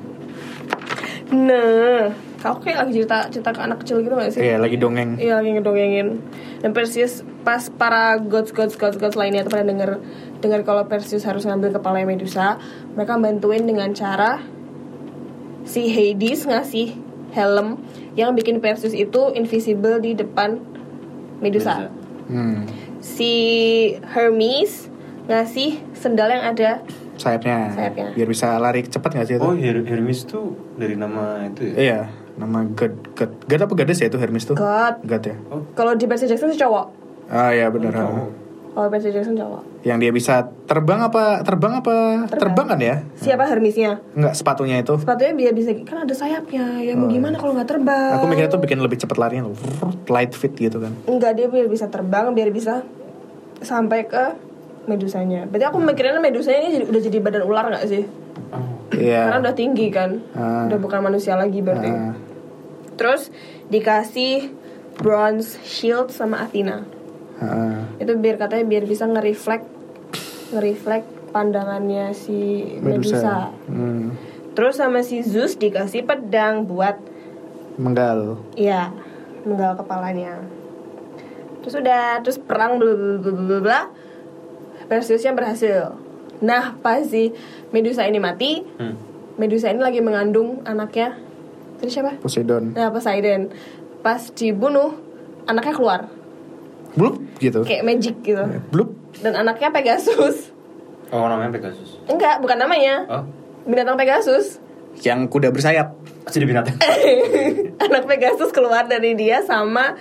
Nah, 1.33 2.13
kau 2.41 2.61
kayak 2.61 2.85
lagi 2.85 3.01
cerita 3.01 3.17
cerita 3.33 3.49
ke 3.49 3.61
anak 3.61 3.81
kecil 3.81 4.01
gitu 4.05 4.13
gak 4.13 4.33
sih? 4.33 4.41
Iya, 4.45 4.61
lagi 4.61 4.77
dongeng. 4.77 5.17
Iya 5.17 5.41
lagi 5.41 5.49
ngedongengin 5.57 6.21
Dan 6.61 6.71
Perseus 6.73 7.25
pas 7.45 7.69
para 7.69 8.17
gods 8.21 8.53
gods 8.53 8.77
gods 8.77 8.97
gods 8.97 9.17
lainnya 9.17 9.45
pada 9.45 9.65
denger 9.65 10.01
dengar 10.37 10.61
kalau 10.61 10.83
Perseus 10.85 11.23
harus 11.23 11.43
ngambil 11.43 11.71
kepala 11.71 12.03
Medusa 12.03 12.59
Mereka 12.93 13.15
bantuin 13.15 13.63
dengan 13.63 13.91
cara 13.91 14.39
Si 15.63 15.87
Hades 15.87 16.45
ngasih 16.45 16.93
helm 17.31 17.79
Yang 18.13 18.31
bikin 18.35 18.55
Perseus 18.59 18.91
itu 18.91 19.31
invisible 19.31 19.99
di 19.99 20.13
depan 20.13 20.59
Medusa, 21.35 21.91
Hmm. 22.25 22.65
Si 22.97 23.33
Hermes 24.01 24.89
ngasih 25.25 25.77
sendal 25.93 26.25
yang 26.27 26.41
ada 26.47 26.81
Sayapnya. 27.15 27.69
Sayapnya. 27.69 28.07
Biar 28.11 28.27
bisa 28.27 28.57
lari 28.57 28.81
cepat 28.81 29.13
gak 29.13 29.25
sih 29.25 29.35
itu? 29.37 29.43
Oh, 29.43 29.53
Her- 29.53 29.85
Hermes 29.85 30.25
tuh 30.25 30.51
dari 30.75 30.97
nama 30.97 31.45
itu 31.45 31.69
ya? 31.69 31.73
Iya, 31.75 31.99
nama 32.35 32.65
God, 32.65 33.13
God, 33.13 33.31
God 33.45 33.61
apa 33.61 33.73
Goddess 33.73 33.99
ya 33.99 34.07
itu 34.07 34.17
Hermes 34.17 34.43
tuh? 34.43 34.55
God 34.55 35.05
God 35.05 35.23
ya. 35.23 35.35
Oh, 35.47 35.61
Kalau 35.77 35.93
di 35.93 36.03
Percy 36.03 36.25
Jackson 36.25 36.49
sih 36.49 36.57
cowok 36.57 36.85
Ah 37.25 37.51
ya 37.51 37.69
benar. 37.69 37.93
oh. 37.99 38.31
Kalau 38.75 38.91
Percy 38.91 39.15
Jackson 39.15 39.39
cowok 39.39 39.87
Yang 39.87 39.97
dia 40.03 40.11
bisa 40.11 40.35
terbang 40.67 40.99
apa? 40.99 41.39
Terbang 41.47 41.79
apa? 41.79 42.27
Terbang, 42.27 42.75
kan 42.75 42.79
ya? 42.83 43.07
Siapa 43.15 43.47
Hermesnya? 43.47 44.03
Enggak 44.11 44.35
sepatunya 44.35 44.83
itu. 44.83 44.99
Sepatunya 44.99 45.31
biar 45.31 45.53
bisa 45.55 45.71
kan 45.87 46.03
ada 46.03 46.11
sayapnya. 46.11 46.83
Ya 46.83 46.91
mau 46.99 47.07
gimana 47.07 47.39
kalau 47.39 47.55
nggak 47.55 47.71
terbang? 47.71 48.19
Aku 48.19 48.27
mikirnya 48.27 48.51
tuh 48.51 48.59
bikin 48.59 48.83
lebih 48.83 48.99
cepat 48.99 49.15
larinya 49.15 49.47
loh. 49.47 49.55
Light 50.11 50.35
fit 50.35 50.51
gitu 50.51 50.83
kan. 50.83 50.91
Enggak 51.07 51.39
dia 51.39 51.47
biar 51.47 51.71
bisa 51.71 51.87
terbang, 51.87 52.35
biar 52.35 52.51
bisa 52.51 52.83
sampai 53.63 54.11
ke 54.11 54.35
medusanya. 54.91 55.47
Berarti 55.47 55.65
aku 55.71 55.77
mikirnya 55.79 56.19
medusanya 56.19 56.59
ini 56.67 56.69
jadi, 56.75 56.85
udah 56.91 57.01
jadi 57.01 57.17
badan 57.23 57.43
ular 57.47 57.65
nggak 57.71 57.85
sih? 57.87 58.03
Iya. 58.91 59.21
Karena 59.31 59.39
udah 59.39 59.55
tinggi 59.55 59.87
kan, 59.87 60.19
Ah. 60.35 60.67
udah 60.67 60.77
bukan 60.77 60.99
manusia 60.99 61.39
lagi 61.39 61.63
berarti. 61.63 61.89
Ah. 61.89 62.13
Terus 62.99 63.31
dikasih 63.71 64.51
bronze 64.99 65.59
shield 65.63 66.11
sama 66.11 66.43
Athena. 66.43 66.83
Ah. 67.41 67.83
Itu 67.99 68.15
biar 68.15 68.39
katanya 68.39 68.65
biar 68.67 68.83
bisa 68.87 69.03
nge-reflect 69.05 69.67
nge-reflect 70.55 71.07
pandangannya 71.35 72.15
si 72.15 72.63
Medusa. 72.79 72.95
Medusa. 73.19 73.35
Hmm. 73.67 74.15
Terus 74.55 74.79
sama 74.79 75.03
si 75.03 75.19
Zeus 75.19 75.59
dikasih 75.59 76.07
pedang 76.07 76.63
buat 76.63 76.95
Menggal. 77.75 78.39
Iya, 78.55 78.87
menggal 79.43 79.75
kepalanya. 79.75 80.39
Terus 81.59 81.75
udah, 81.75 82.23
terus 82.23 82.39
perang 82.39 82.79
bla 82.79 82.95
bla 82.95 83.19
bla 83.19 83.31
bla 83.35 83.57
bla. 83.59 83.79
Perseusnya 84.87 85.35
berhasil. 85.35 85.91
Nah, 86.39 86.79
pas 86.79 87.03
si 87.03 87.35
Medusa 87.75 88.07
ini 88.07 88.19
mati, 88.19 88.63
Hmm. 88.79 88.95
Medusa 89.35 89.67
ini 89.67 89.83
lagi 89.83 89.99
mengandung 89.99 90.63
anaknya. 90.63 91.19
Tadi 91.75 91.91
siapa? 91.91 92.15
Poseidon. 92.23 92.71
Nah, 92.71 92.87
Poseidon. 92.87 93.51
Pas 93.99 94.31
dibunuh, 94.31 94.95
anaknya 95.43 95.75
keluar. 95.75 96.01
Blup 96.95 97.19
gitu. 97.37 97.61
Kayak 97.61 97.83
magic 97.83 98.15
gitu. 98.21 98.43
Blup. 98.69 98.95
Dan 99.17 99.35
anaknya 99.35 99.69
Pegasus. 99.69 100.51
Oh, 101.09 101.25
namanya 101.25 101.51
Pegasus. 101.51 102.01
Enggak, 102.05 102.39
bukan 102.39 102.57
namanya. 102.57 103.05
Oh, 103.05 103.23
Binatang 103.63 103.95
Pegasus. 103.95 104.59
Yang 104.97 105.27
kuda 105.27 105.49
bersayap. 105.49 105.93
jadi 106.25 106.43
binatang. 106.43 106.75
anak 107.85 108.03
Pegasus 108.05 108.49
keluar 108.49 108.83
dari 108.83 109.13
dia 109.13 109.41
sama 109.41 109.93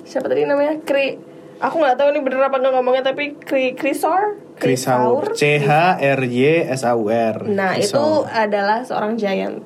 siapa 0.00 0.26
tadi 0.26 0.42
namanya 0.42 0.80
Kri 0.80 1.20
aku 1.58 1.76
nggak 1.76 1.94
tahu 1.94 2.08
ini 2.10 2.20
bener 2.20 2.40
apa 2.42 2.56
nggak 2.56 2.72
ngomongnya 2.72 3.04
tapi 3.04 3.36
Kri 3.36 3.76
Krisaur 3.76 4.40
Krisaur. 4.56 5.36
C 5.36 5.60
H 5.60 5.68
R 6.00 6.20
Y 6.22 6.64
S 6.64 6.80
A 6.82 6.96
U 6.96 7.06
R. 7.06 7.44
nah 7.44 7.76
itu 7.76 7.92
Krisaur. 7.92 8.24
adalah 8.26 8.80
seorang 8.82 9.14
giant 9.14 9.60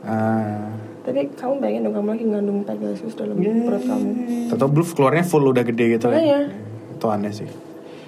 Ah. 0.00 0.72
Tapi 1.06 1.30
kamu 1.30 1.52
bayangin 1.56 1.82
dong 1.84 1.94
kamu 1.94 2.08
lagi 2.10 2.24
ngandung 2.26 2.60
Pegasus 2.60 3.14
dalam 3.14 3.38
perut 3.38 3.78
kamu 3.80 4.08
Tahu 4.50 4.68
Bluff 4.68 4.90
keluarnya 4.92 5.22
full 5.22 5.46
udah 5.46 5.62
gede 5.62 5.94
gitu 5.94 6.06
kan. 6.06 6.18
Makanya. 6.18 6.40
Itu 6.92 7.06
aneh 7.06 7.30
sih. 7.30 7.48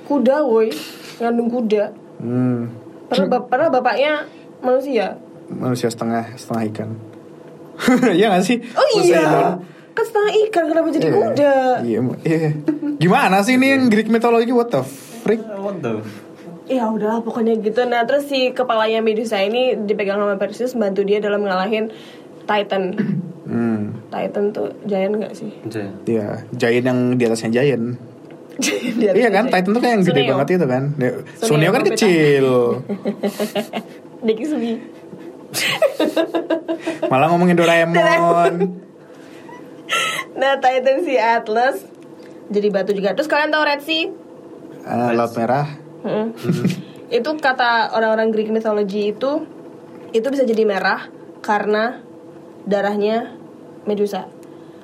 kuda 0.04 0.42
woi 0.42 0.72
ngandung 1.16 1.46
kuda 1.48 1.84
Hmm. 2.18 2.74
padahal, 3.06 3.30
bap- 3.30 3.46
padahal 3.46 3.70
bapaknya 3.70 4.26
manusia 4.58 5.14
Manusia 5.46 5.86
setengah 5.86 6.34
setengah 6.34 6.62
ikan. 6.68 6.90
Iya 8.12 8.26
gak 8.28 8.42
sih? 8.42 8.58
oh 8.68 8.86
iya 8.98 9.22
Poseidon. 9.22 9.46
kan 9.94 10.04
setengah 10.04 10.32
ikan 10.42 10.64
kenapa 10.66 10.88
jadi 10.90 11.04
Iya. 11.04 11.14
kuda 11.14 11.54
Iya, 11.80 11.98
iya. 12.24 12.50
Gimana 12.96 13.40
sih 13.40 13.54
ini 13.54 13.66
yang 13.68 13.86
Greek 13.86 14.08
mythology 14.08 14.50
what 14.50 14.68
the 14.68 14.82
freak? 15.22 15.38
What 15.40 15.78
the? 15.78 16.02
Ya 16.66 16.84
udah 16.84 17.22
pokoknya 17.22 17.56
gitu 17.58 17.80
Nah 17.82 18.02
terus 18.02 18.26
si 18.26 18.50
kepalanya 18.50 19.00
Medusa 19.00 19.38
ini 19.38 19.72
dipegang 19.78 20.18
sama 20.18 20.36
Perseus 20.36 20.74
Bantu 20.74 21.00
dia 21.00 21.16
dalam 21.16 21.40
ngalahin 21.40 21.88
Titan 22.48 22.96
Hmm. 23.48 23.96
Titan 24.12 24.52
tuh 24.52 24.68
giant 24.84 25.16
gak 25.16 25.32
sih? 25.32 25.48
Jaya. 25.72 25.88
Iya, 26.04 26.28
Giant 26.52 26.84
yang 26.84 27.00
di 27.16 27.24
atasnya 27.24 27.48
Giant. 27.48 27.96
Atasnya 28.60 29.16
iya 29.16 29.28
kan, 29.32 29.48
giant. 29.48 29.56
Titan 29.56 29.70
tuh 29.72 29.80
kayak 29.80 29.94
yang 29.96 30.04
gede 30.04 30.22
banget 30.28 30.46
itu 30.52 30.66
kan. 30.68 30.84
Suneo 30.92 31.12
Suneo 31.40 31.70
kan 31.72 31.82
kecil. 31.88 32.46
Deki 34.28 34.44
Subi 34.44 34.72
Malah 37.10 37.32
ngomongin 37.32 37.56
Doraemon. 37.56 38.52
Nah 40.36 40.52
Titan 40.60 41.00
si 41.00 41.16
Atlas 41.16 41.80
Jadi 42.52 42.68
batu 42.68 42.92
juga 42.92 43.16
Terus 43.16 43.30
kalian 43.32 43.48
tahu 43.48 43.64
Red 43.64 43.80
Sea? 43.80 44.12
Eh, 44.84 45.10
Laut 45.16 45.32
Merah. 45.32 45.66
Itu 47.08 47.30
kata 47.40 47.96
orang-orang 47.96 48.28
Greek 48.28 48.52
mythology 48.52 49.16
itu 49.16 49.48
Itu 50.12 50.28
bisa 50.28 50.44
jadi 50.44 50.68
merah 50.68 51.08
Karena 51.40 52.04
darahnya 52.68 53.32
Medusa 53.82 54.28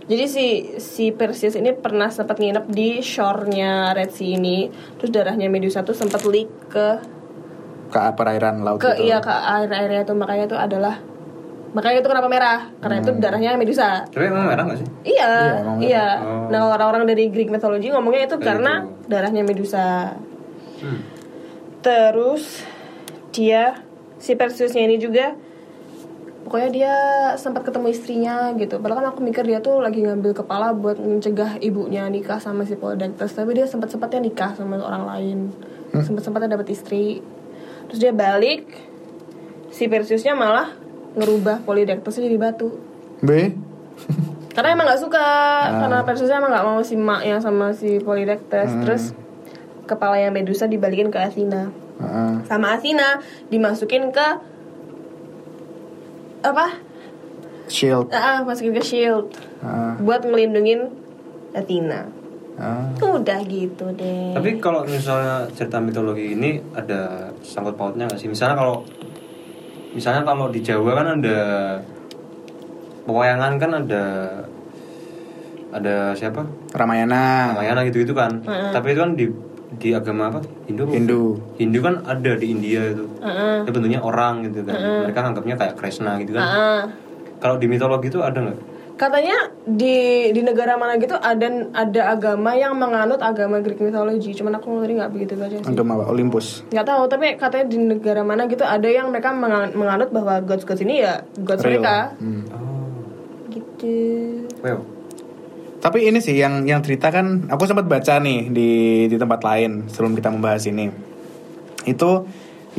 jadi 0.05 0.25
si 0.25 0.47
si 0.77 1.13
Perseus 1.13 1.55
ini 1.55 1.73
pernah 1.73 2.09
sempat 2.09 2.37
nginep 2.37 2.69
di 2.69 3.01
shore-nya 3.01 3.93
Red 3.93 4.13
Sea 4.13 4.37
ini, 4.37 4.69
terus 4.97 5.09
darahnya 5.09 5.49
Medusa 5.49 5.81
tuh 5.81 5.97
sempat 5.97 6.21
leak 6.25 6.49
ke 6.69 6.89
Ke 7.89 8.13
perairan 8.13 8.61
laut 8.61 8.77
ke 8.79 8.93
gitu. 8.93 9.07
iya 9.07 9.17
ke 9.19 9.33
air 9.33 9.65
airnya 9.67 10.03
itu 10.03 10.13
makanya 10.13 10.45
itu 10.45 10.57
adalah 10.57 11.01
makanya 11.73 11.99
itu 11.99 12.09
kenapa 12.09 12.29
merah 12.29 12.61
karena 12.79 13.01
itu 13.01 13.11
darahnya 13.17 13.57
Medusa 13.57 14.05
Tapi 14.05 14.25
emang 14.25 14.45
merah 14.45 14.63
gak 14.65 14.79
sih? 14.79 14.89
iya 15.09 15.33
Iya, 15.81 15.81
iya. 15.81 16.07
Oh. 16.21 16.47
nah 16.47 16.69
orang-orang 16.69 17.03
dari 17.05 17.27
Greek 17.29 17.49
mythology 17.49 17.89
ngomongnya 17.89 18.29
itu 18.29 18.37
Kayak 18.37 18.47
karena 18.47 18.73
darahnya 19.07 19.43
Medusa 19.43 20.13
Hmm. 20.75 21.01
terus 21.81 22.61
dia 23.31 23.81
si 24.17 24.35
Perseusnya 24.35 24.85
ini 24.85 24.99
juga 24.99 25.33
pokoknya 26.45 26.71
dia 26.71 26.95
sempat 27.41 27.65
ketemu 27.65 27.89
istrinya 27.91 28.53
gitu. 28.55 28.77
Padahal 28.79 29.01
kan 29.01 29.07
aku 29.17 29.21
mikir 29.25 29.43
dia 29.49 29.65
tuh 29.65 29.81
lagi 29.81 30.05
ngambil 30.05 30.37
kepala 30.37 30.77
buat 30.77 31.01
mencegah 31.01 31.57
ibunya 31.65 32.07
nikah 32.13 32.37
sama 32.39 32.69
si 32.69 32.77
Polydectes 32.77 33.33
tapi 33.33 33.57
dia 33.57 33.65
sempat 33.65 33.89
sempatnya 33.89 34.21
nikah 34.21 34.53
sama 34.53 34.77
orang 34.77 35.05
lain. 35.09 35.39
Sempat 36.05 36.23
sempatnya 36.29 36.61
dapat 36.61 36.69
istri. 36.71 37.25
Terus 37.89 37.99
dia 37.99 38.13
balik 38.13 38.69
si 39.73 39.89
Perseusnya 39.89 40.37
malah 40.37 40.71
ngerubah 41.17 41.65
Polydectesnya 41.65 42.29
jadi 42.29 42.39
batu. 42.39 42.77
B. 43.25 43.31
karena 44.55 44.77
emang 44.77 44.87
nggak 44.87 45.03
suka. 45.03 45.29
Karena 45.73 46.05
Perseusnya 46.05 46.39
emang 46.39 46.53
nggak 46.53 46.67
mau 46.69 46.81
si 46.85 46.95
maknya 47.01 47.41
sama 47.41 47.73
si 47.73 47.99
Polydectes 48.05 48.71
terus 48.85 49.17
kepala 49.85 50.17
yang 50.21 50.33
Medusa 50.33 50.65
dibalikin 50.65 51.13
ke 51.13 51.21
Athena 51.21 51.69
Heeh. 52.01 52.33
sama 52.49 52.75
Athena 52.75 53.21
dimasukin 53.53 54.11
ke 54.11 54.54
apa 56.45 56.67
Shield. 57.65 58.13
ah 58.13 58.45
masukin 58.45 58.77
ke 58.77 58.85
shield 58.85 59.33
Heeh. 59.59 59.93
buat 60.05 60.21
ngelindungin 60.23 60.93
Athena 61.51 62.05
Ah. 62.55 62.87
udah 62.95 63.43
gitu 63.43 63.91
deh 63.99 64.31
Tapi 64.31 64.63
kalau 64.63 64.87
misalnya 64.87 65.43
cerita 65.51 65.83
mitologi 65.83 66.39
ini 66.39 66.63
ada 66.71 67.27
sangkut 67.43 67.75
pautnya 67.75 68.07
nggak 68.07 68.15
sih? 68.15 68.31
Misalnya 68.31 68.55
kalau 68.55 68.87
misalnya 69.91 70.23
kalau 70.23 70.55
di 70.55 70.63
Jawa 70.63 70.95
kan 70.95 71.19
ada 71.19 71.39
pewayangan 73.05 73.59
kan 73.59 73.71
ada 73.75 74.03
ada 75.75 76.15
siapa? 76.15 76.47
Ramayana. 76.71 77.51
Ramayana 77.51 77.83
gitu-gitu 77.83 78.15
kan. 78.15 78.39
Tapi 78.47 78.95
itu 78.95 79.01
kan 79.03 79.13
di 79.19 79.27
di 79.77 79.91
agama 79.91 80.29
apa? 80.29 80.41
Hindu. 80.65 80.85
Hindu. 80.87 81.21
Hindu 81.55 81.79
kan 81.79 82.03
ada 82.05 82.33
di 82.35 82.47
India 82.49 82.83
itu. 82.87 83.05
Heeh. 83.19 83.63
Itu 83.63 83.71
bentuknya 83.71 83.99
orang 83.99 84.45
gitu 84.45 84.63
kan. 84.63 84.77
Mereka 85.05 85.21
anggapnya 85.25 85.55
kayak 85.55 85.75
Krishna 85.75 86.19
gitu 86.19 86.33
kan. 86.33 86.43
Ah. 86.43 86.83
Kalau 87.37 87.57
di 87.57 87.67
mitologi 87.67 88.09
itu 88.09 88.19
ada 88.19 88.39
nggak? 88.41 88.73
katanya 88.95 89.35
di 89.67 89.97
di 90.31 90.39
negara 90.39 90.79
mana 90.79 90.95
gitu 90.95 91.19
ada 91.19 91.51
ada 91.75 92.03
agama 92.09 92.55
yang 92.55 92.79
menganut 92.79 93.19
agama 93.19 93.59
Greek 93.59 93.83
mythology 93.83 94.31
cuman 94.31 94.55
aku 94.55 94.71
ngeri 94.71 94.95
nggak 94.95 95.11
begitu 95.11 95.35
baca 95.35 95.51
sih 95.51 95.67
Agama 95.67 95.99
apa? 95.99 96.15
Olympus. 96.15 96.63
nggak 96.71 96.87
tahu 96.87 97.03
tapi 97.11 97.35
katanya 97.35 97.67
di 97.67 97.79
negara 97.81 98.23
mana 98.23 98.47
gitu 98.47 98.63
ada 98.63 98.87
yang 98.87 99.11
mereka 99.11 99.35
menga- 99.35 99.75
menganut 99.75 100.15
bahwa 100.15 100.39
gods 100.41 100.63
gods 100.63 100.79
ini 100.79 101.03
ya 101.03 101.27
gods 101.37 101.67
Real. 101.67 101.83
mereka 101.83 102.15
Hmm. 102.23 102.43
Oh. 102.47 102.87
gitu 103.51 103.95
Wow. 104.63 104.79
Tapi 105.85 106.09
ini 106.09 106.17
sih 106.25 106.41
yang 106.41 106.65
yang 106.65 106.81
cerita 106.81 107.13
kan 107.13 107.45
aku 107.53 107.69
sempat 107.69 107.85
baca 107.85 108.17
nih 108.17 108.49
di 108.49 108.71
di 109.05 109.17
tempat 109.21 109.45
lain 109.45 109.85
sebelum 109.93 110.17
kita 110.17 110.33
membahas 110.33 110.65
ini. 110.65 110.89
Itu 111.85 112.25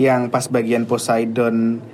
yang 0.01 0.33
pas 0.33 0.49
bagian 0.49 0.89
Poseidon 0.89 1.85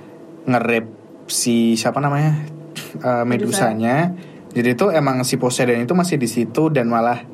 ngerep 0.48 0.88
si 1.28 1.76
siapa 1.76 2.00
namanya? 2.00 2.62
uh, 3.00 3.24
medusanya. 3.24 4.12
Jadi 4.52 4.68
itu 4.76 4.92
emang 4.92 5.24
si 5.24 5.40
Poseidon 5.40 5.80
itu 5.80 5.96
masih 5.96 6.20
di 6.20 6.28
situ 6.28 6.68
dan 6.68 6.88
malah 6.92 7.24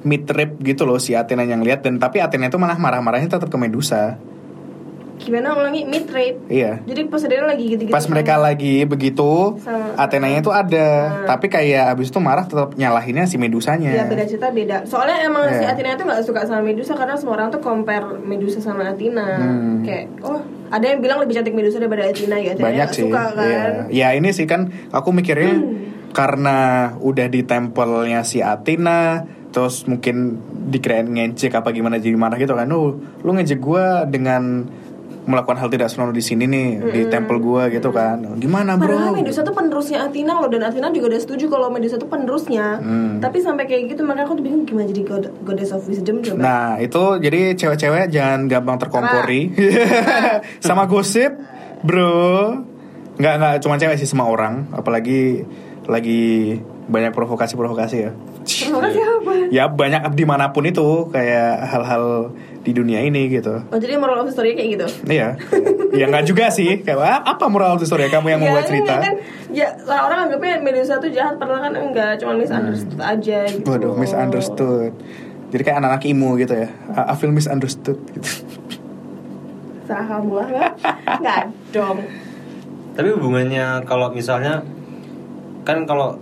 mid 0.00 0.24
trip 0.24 0.56
gitu 0.64 0.88
loh 0.88 0.96
si 0.96 1.12
Athena 1.12 1.44
yang 1.44 1.60
lihat 1.60 1.84
dan 1.84 2.00
tapi 2.00 2.24
Athena 2.24 2.48
itu 2.48 2.56
malah 2.56 2.76
marah-marahnya 2.76 3.36
tetap 3.36 3.48
ke 3.48 3.58
Medusa. 3.60 4.20
Gimana 5.20 5.52
ulangi 5.52 5.84
mid 5.84 6.08
rape? 6.08 6.48
Iya. 6.48 6.80
Jadi 6.82 7.06
Poseidon 7.06 7.44
lagi 7.44 7.64
gitu-gitu. 7.68 7.92
Pas 7.92 8.08
mereka 8.08 8.34
lagi 8.34 8.82
begitu, 8.82 9.60
Sama- 9.60 9.92
Athenanya 9.94 10.40
itu 10.40 10.48
ada, 10.48 10.88
Hmm. 11.12 11.26
tapi 11.28 11.46
kayak 11.46 11.92
abis 11.92 12.08
itu 12.08 12.18
marah 12.18 12.42
tetap 12.42 12.72
nyalahinnya 12.72 13.28
si 13.28 13.36
Medusanya. 13.36 13.92
Ya 13.92 14.04
beda 14.04 14.24
cerita 14.24 14.48
beda. 14.48 14.82
Soalnya 14.82 15.20
emang 15.22 15.44
si 15.50 15.60
Iya. 15.60 15.76
Athena 15.76 15.92
itu 15.92 16.02
nggak 16.02 16.22
suka 16.24 16.40
sama 16.42 16.64
Medusa 16.64 16.96
karena 16.96 17.14
semua 17.14 17.36
orang 17.36 17.48
tuh 17.50 17.60
compare 17.60 18.16
Medusa 18.18 18.58
sama 18.58 18.88
Athena. 18.88 19.36
Hmm. 19.36 19.84
Kayak 19.84 20.08
oh 20.20 20.40
ada 20.66 20.86
yang 20.86 20.98
bilang 20.98 21.20
lebih 21.20 21.34
cantik 21.34 21.52
Medusa 21.52 21.76
daripada 21.76 22.06
Athena 22.06 22.36
ya. 22.36 22.56
Athena 22.56 22.66
Banyak 22.66 22.88
sih. 22.90 23.04
Suka 23.04 23.24
kan. 23.30 23.44
Iya. 23.44 23.62
Ya 23.92 24.08
ini 24.12 24.32
sih 24.32 24.44
kan 24.44 24.72
aku 24.88 25.12
mikirnya 25.12 25.52
karena 26.10 26.58
udah 26.96 27.26
di 27.26 27.44
tempelnya 27.44 28.22
si 28.22 28.40
Athena 28.40 29.22
terus 29.50 29.82
mungkin 29.84 30.38
dikirain 30.70 31.06
ngejek 31.06 31.50
apa 31.52 31.70
gimana 31.70 31.98
jadi 31.98 32.14
marah 32.14 32.38
gitu 32.38 32.54
kan. 32.54 32.70
Oh, 32.70 32.94
lu 33.20 33.30
ngejek 33.32 33.58
gua 33.58 34.06
dengan 34.06 34.70
melakukan 35.20 35.60
hal 35.60 35.68
tidak 35.68 35.92
senonoh 35.92 36.10
di 36.10 36.24
sini 36.24 36.48
nih 36.48 36.68
di 36.80 37.00
tempel 37.06 37.36
gua 37.38 37.68
gitu 37.68 37.92
kan. 37.92 38.24
Gimana, 38.40 38.80
Bro? 38.80 38.96
Padahal 38.96 39.14
Medusa 39.20 39.40
tuh 39.40 39.52
penerusnya 39.52 40.08
Athena 40.08 40.40
loh 40.40 40.48
dan 40.48 40.64
Athena 40.64 40.88
juga 40.88 41.12
udah 41.12 41.20
setuju 41.20 41.44
kalau 41.46 41.68
Medusa 41.68 41.96
tuh 41.96 42.08
penerusnya. 42.08 42.80
Hmm. 42.80 43.20
Tapi 43.20 43.38
sampai 43.38 43.68
kayak 43.68 43.92
gitu 43.92 44.00
makanya 44.02 44.26
aku 44.26 44.40
tuh 44.40 44.44
bingung 44.44 44.64
gimana 44.64 44.88
jadi 44.88 45.02
god- 45.04 45.32
goddess 45.44 45.70
of 45.70 45.84
wisdom 45.84 46.24
coba. 46.24 46.40
Nah 46.40 46.66
itu 46.80 47.02
jadi 47.20 47.52
cewek-cewek 47.52 48.08
jangan 48.08 48.48
gampang 48.48 48.80
terkompori 48.80 49.52
sama 50.58 50.88
gosip, 50.90 51.36
bro. 51.84 52.64
Nggak 53.20 53.34
nggak 53.36 53.54
cuma 53.60 53.76
cewek 53.76 54.00
sih 54.00 54.08
semua 54.08 54.24
orang, 54.32 54.72
apalagi 54.72 55.44
lagi 55.84 56.56
banyak 56.88 57.12
provokasi-provokasi 57.12 57.96
ya. 58.00 58.10
Terima 58.40 58.78
kasih 58.80 59.02
apa? 59.04 59.32
Ya 59.52 59.64
banyak 59.66 60.02
di 60.12 60.24
mana 60.24 60.50
pun 60.50 60.64
itu 60.64 61.08
kayak 61.08 61.68
hal-hal 61.68 62.32
di 62.60 62.72
dunia 62.72 63.00
ini 63.00 63.28
gitu. 63.28 63.64
Oh 63.68 63.78
jadi 63.80 63.96
moral 63.96 64.20
of 64.20 64.28
the 64.28 64.34
story 64.34 64.52
kayak 64.52 64.76
gitu. 64.76 64.86
Iya, 65.08 65.36
ya 65.92 66.04
nggak 66.06 66.24
juga 66.24 66.48
sih. 66.48 66.80
Kayak 66.80 67.00
"Ah, 67.00 67.20
apa 67.24 67.48
moral 67.48 67.76
of 67.76 67.80
the 67.80 67.88
story 67.88 68.08
kamu 68.08 68.36
yang 68.36 68.40
Ya, 68.40 68.44
membuat 68.46 68.64
cerita? 68.68 68.92
enggak 68.96 69.00
kan, 69.00 69.14
ya 69.48 69.66
orang 69.88 70.18
anggapnya 70.28 70.60
Medusa 70.60 71.00
tuh 71.00 71.08
jahat 71.08 71.40
padahal 71.40 71.68
kan 71.68 71.74
enggak, 71.74 72.20
cuma 72.20 72.36
misunderstood 72.36 73.00
aja 73.00 73.38
gitu. 73.48 73.64
Hmm. 73.64 73.72
Waduh, 73.76 73.92
misunderstood. 73.96 74.92
Jadi 75.50 75.62
kayak 75.64 75.78
anak-anak 75.80 76.04
imo 76.06 76.36
gitu 76.36 76.54
ya. 76.54 76.68
I 76.92 77.00
I 77.10 77.14
feel 77.16 77.32
misunderstood 77.32 77.98
gitu. 78.12 78.30
Kamu 79.88 80.32
lah 80.32 80.46
enggak? 80.46 80.72
Enggak 81.18 81.42
dong. 81.72 81.98
Tapi 82.94 83.08
hubungannya 83.10 83.82
kalau 83.84 84.12
misalnya 84.12 84.62
kan 85.64 85.82
kalau 85.84 86.20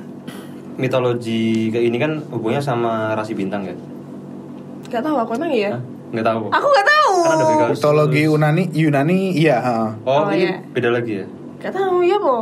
mitologi 0.79 1.43
kayak 1.69 1.85
ini 1.85 1.97
kan 1.99 2.13
hubungannya 2.31 2.63
sama 2.63 2.93
rasi 3.13 3.35
bintang 3.35 3.67
ya? 3.67 3.75
Enggak 4.87 5.03
tahu 5.03 5.17
aku 5.19 5.31
emang 5.35 5.51
iya. 5.51 5.75
Hah? 5.75 5.83
Nggak 6.09 6.25
tahu. 6.25 6.41
Aku 6.49 6.67
enggak 6.67 6.87
tahu. 6.87 7.15
Kan. 7.21 7.69
Mitologi 7.69 8.21
Yunani, 8.25 8.65
Yunani 8.73 9.19
iya. 9.35 9.57
ha. 9.59 9.79
Oh, 10.03 10.25
Oh, 10.25 10.31
ini 10.31 10.47
iya. 10.47 10.57
beda 10.65 10.89
lagi 10.91 11.13
ya? 11.21 11.27
Enggak 11.59 11.73
tahu 11.75 11.97
ya, 12.01 12.17
Po. 12.17 12.37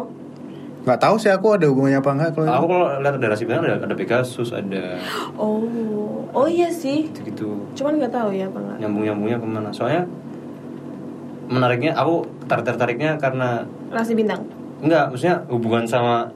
Nggak 0.87 1.01
tahu 1.03 1.15
sih 1.19 1.33
aku 1.33 1.47
ada 1.51 1.67
hubungannya 1.67 1.99
apa 1.99 2.11
enggak 2.13 2.31
kalau 2.31 2.47
Aku 2.47 2.67
kalau 2.69 2.87
lihat 3.01 3.15
ada 3.17 3.27
rasi 3.27 3.43
bintang 3.43 3.67
ada, 3.67 3.83
ada 3.83 3.95
Pegasus, 3.97 4.53
ada 4.53 5.01
Oh. 5.35 5.67
Oh 6.31 6.47
iya 6.47 6.69
sih. 6.69 7.11
gitu 7.17 7.59
Cuman 7.75 7.99
enggak 7.99 8.13
tahu 8.13 8.31
ya 8.31 8.47
apa 8.47 8.59
enggak. 8.61 8.77
nyambung-nyambungnya 8.79 9.37
ke 9.37 9.47
mana. 9.49 9.71
Soalnya 9.73 10.07
menariknya 11.47 11.95
aku 11.95 12.15
tertarik-tariknya 12.45 13.17
karena 13.17 13.67
Rasi 13.89 14.15
bintang. 14.15 14.47
enggak, 14.79 15.09
maksudnya 15.09 15.43
hubungan 15.49 15.87
sama 15.87 16.31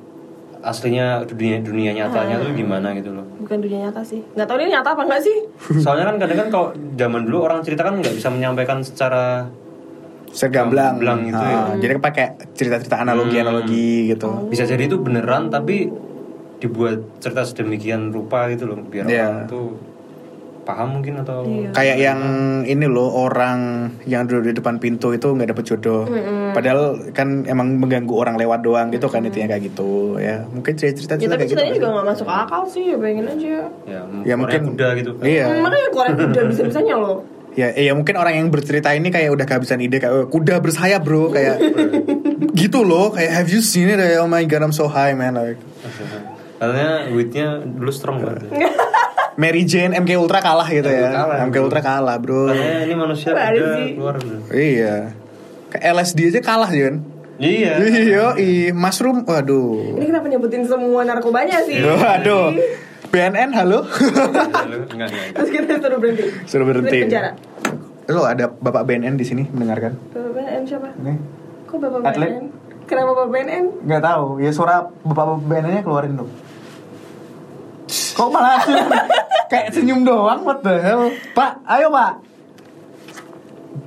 aslinya 0.61 1.25
dunia 1.25 1.59
dunia 1.59 1.91
nyatanya 1.91 2.37
Ah. 2.37 2.43
tuh 2.43 2.53
gimana 2.53 2.93
gitu 2.93 3.11
loh. 3.11 3.25
Bukan 3.41 3.59
dunia 3.59 3.89
nyata 3.89 4.01
sih. 4.03 4.21
Enggak 4.33 4.47
tahu 4.47 4.57
ini 4.59 4.71
nyata 4.71 4.89
apa 4.93 5.03
enggak 5.03 5.23
sih? 5.23 5.37
Soalnya 5.85 6.05
kan 6.07 6.17
kadang 6.19 6.39
kan 6.39 6.49
kalau 6.49 6.67
zaman 6.95 7.21
dulu 7.23 7.39
orang 7.43 7.61
cerita 7.61 7.83
kan 7.83 7.97
nggak 7.97 8.13
bisa 8.13 8.29
menyampaikan 8.29 8.81
secara 8.81 9.49
segamblang 10.31 10.95
Gamblang 10.97 11.21
gitu 11.27 11.43
ya. 11.43 11.59
Ha, 11.59 11.75
Jadi 11.77 11.93
pakai 11.99 12.27
cerita-cerita 12.53 12.97
analogi-analogi 12.99 13.89
gitu. 14.09 14.47
bisa 14.47 14.63
jadi 14.63 14.87
itu 14.87 14.97
beneran 14.97 15.49
tapi 15.49 15.91
dibuat 16.57 17.19
cerita 17.19 17.43
sedemikian 17.43 18.09
rupa 18.09 18.47
gitu 18.47 18.69
loh 18.69 18.79
biar 18.79 19.05
Iya. 19.05 19.27
orang 19.27 19.49
tuh 19.49 19.67
paham 20.71 20.89
mungkin 20.95 21.15
atau 21.19 21.43
Iya. 21.43 21.71
Kayak 21.71 21.97
yang 21.99 22.21
ini 22.65 22.87
loh 22.87 23.11
orang 23.21 23.59
yang 24.05 24.23
duduk 24.25 24.43
di 24.45 24.55
depan 24.55 24.77
pintu 24.77 25.11
itu 25.11 25.27
nggak 25.27 25.51
dapet 25.51 25.65
jodoh. 25.67 26.07
Padahal 26.51 26.81
kan 27.11 27.43
emang 27.45 27.75
mengganggu 27.77 28.15
orang 28.15 28.35
lewat 28.37 28.61
doang 28.61 28.89
gitu 28.89 29.07
kan 29.07 29.21
intinya 29.21 29.51
kayak 29.51 29.69
gitu 29.69 29.91
ya. 30.17 30.47
Mungkin 30.47 30.73
cerita-cerita 30.73 31.15
Ya 31.17 31.27
tapi 31.29 31.45
kayak 31.45 31.49
gitu. 31.49 31.59
kan. 31.59 31.75
juga 31.75 31.89
nggak 31.91 32.07
masuk 32.09 32.29
akal 32.29 32.63
sih, 32.65 32.85
ya 32.87 32.97
bayangin 32.97 33.27
aja. 33.29 33.57
ya, 33.85 34.01
Ya 34.25 34.35
mungkin 34.35 34.61
kuda 34.71 34.89
gitu 34.97 35.11
Iya. 35.21 35.45
Hmm, 35.47 35.61
makanya 35.61 35.89
Korea 35.91 36.13
udah 36.15 36.45
bisa-bisanya 36.47 36.95
loh. 36.95 37.19
Ya, 37.51 37.75
ya 37.75 37.93
mungkin 37.93 38.15
orang 38.15 38.35
yang 38.37 38.47
bercerita 38.49 38.95
ini 38.95 39.11
kayak 39.11 39.35
udah 39.35 39.43
kehabisan 39.43 39.83
ide 39.83 39.99
kayak 39.99 40.15
"Oh, 40.15 40.25
kuda 40.25 40.63
bersayap 40.63 41.03
bro 41.03 41.29
kayak 41.29 41.59
gitu 42.55 42.81
loh 42.81 43.11
kayak 43.11 43.31
have 43.35 43.51
you 43.51 43.59
seen 43.59 43.91
it 43.91 43.99
oh 44.17 44.25
my 44.25 44.43
god 44.45 44.63
I'm 44.63 44.71
so 44.71 44.87
high 44.87 45.13
man 45.13 45.35
like 45.35 45.59
katanya 46.57 47.11
duitnya 47.11 47.47
dulu 47.61 47.91
strong 47.91 48.23
banget 48.23 48.47
Mary 49.41 49.65
Jane 49.65 49.97
MK 49.97 50.11
Ultra 50.19 50.39
kalah 50.39 50.69
gitu 50.69 50.85
ya 50.87 51.09
Kalah, 51.09 51.37
MK 51.43 51.55
bro. 51.55 51.65
Ultra 51.65 51.81
kalah 51.81 52.17
bro 52.17 52.43
katanya 52.47 52.79
ini 52.85 52.95
manusia 52.95 53.31
udah 53.33 53.49
sih? 53.75 53.89
keluar 53.97 54.15
udah. 54.15 54.41
iya 54.53 54.97
kayak 55.71 55.85
LSD 55.95 56.19
aja 56.29 56.41
kalah 56.41 56.69
Jon 56.69 57.01
iya 57.39 57.81
iya 57.81 58.37
i 58.37 58.51
mushroom 58.71 59.25
waduh 59.25 59.97
Ini 59.97 60.05
kenapa 60.07 60.29
nyebutin 60.29 60.63
semua 60.63 61.01
narkobanya 61.03 61.57
sih? 61.63 61.81
waduh 61.81 62.53
BNN 63.09 63.51
halo 63.51 63.89
enggak 64.87 65.09
enggak 65.09 65.25
Terus 65.35 65.49
kita 65.51 65.75
suruh 65.79 65.99
berhenti. 65.99 66.25
suruh 66.45 66.67
berhenti 66.69 66.99
penjara. 67.03 67.33
lo 68.07 68.23
ada 68.23 68.51
bapak 68.51 68.85
BNN 68.85 69.15
di 69.15 69.25
sini 69.25 69.43
mendengarkan 69.47 69.97
Bapak 70.11 70.31
BNN 70.37 70.63
siapa? 70.65 70.89
nih 70.97 71.17
Kok 71.65 71.77
Bapak 71.81 71.99
Atlet. 72.05 72.29
BNN? 72.29 72.45
Kenapa 72.85 73.11
Bapak 73.15 73.29
BNN? 73.31 73.65
nggak 73.83 74.03
tahu 74.05 74.27
ya 74.39 74.51
suara 74.51 74.77
bapak 75.01 75.25
BNN 75.41 75.73
nya 75.73 75.83
keluarin 75.83 76.15
dong 76.15 76.31
kok 77.89 78.29
malah 78.29 78.61
kayak 79.51 79.75
senyum 79.75 80.07
doang 80.07 80.47
what 80.47 80.63
the 80.63 80.79
hell? 80.79 81.11
Pak 81.35 81.67
ayo 81.67 81.91
pak. 81.91 82.23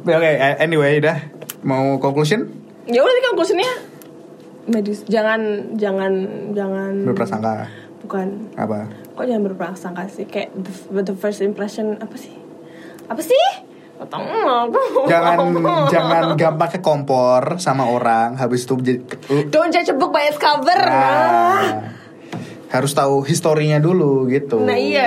Oke 0.03 0.31
anyway 0.59 0.99
dah. 0.99 1.17
Mau 1.63 1.95
conclusion? 2.03 2.51
Ya 2.83 2.99
udah 2.99 3.13
sih 3.15 3.23
conclusionnya. 3.31 3.73
Medis 4.67 5.07
jangan 5.07 5.73
jangan 5.79 6.11
jangan 6.51 7.07
berprasangka. 7.07 7.71
Bukan. 8.03 8.51
Apa? 8.59 8.91
Kok 9.15 9.23
jangan 9.23 9.43
berprasangka 9.47 10.03
sih? 10.11 10.27
Kayak 10.27 10.51
the, 10.59 10.71
the 11.07 11.15
first 11.15 11.39
impression 11.39 11.95
apa 12.03 12.15
sih? 12.19 12.35
Apa 13.07 13.23
sih? 13.23 13.39
Jangan 15.07 15.47
jangan 15.87 16.35
gampang 16.35 16.69
ke 16.75 16.83
kompor 16.83 17.55
sama 17.55 17.87
orang 17.87 18.35
habis 18.35 18.67
itu 18.67 18.75
jadi 18.83 18.99
don't 19.47 19.71
judge 19.71 19.87
a 19.87 19.95
book 19.95 20.11
by 20.11 20.27
its 20.27 20.35
cover. 20.35 20.75
Nah, 20.75 21.87
harus 22.73 22.89
tahu 22.91 23.21
historinya 23.21 23.77
dulu 23.77 24.25
gitu 24.27 24.57
Nah 24.59 24.73
iya 24.73 25.05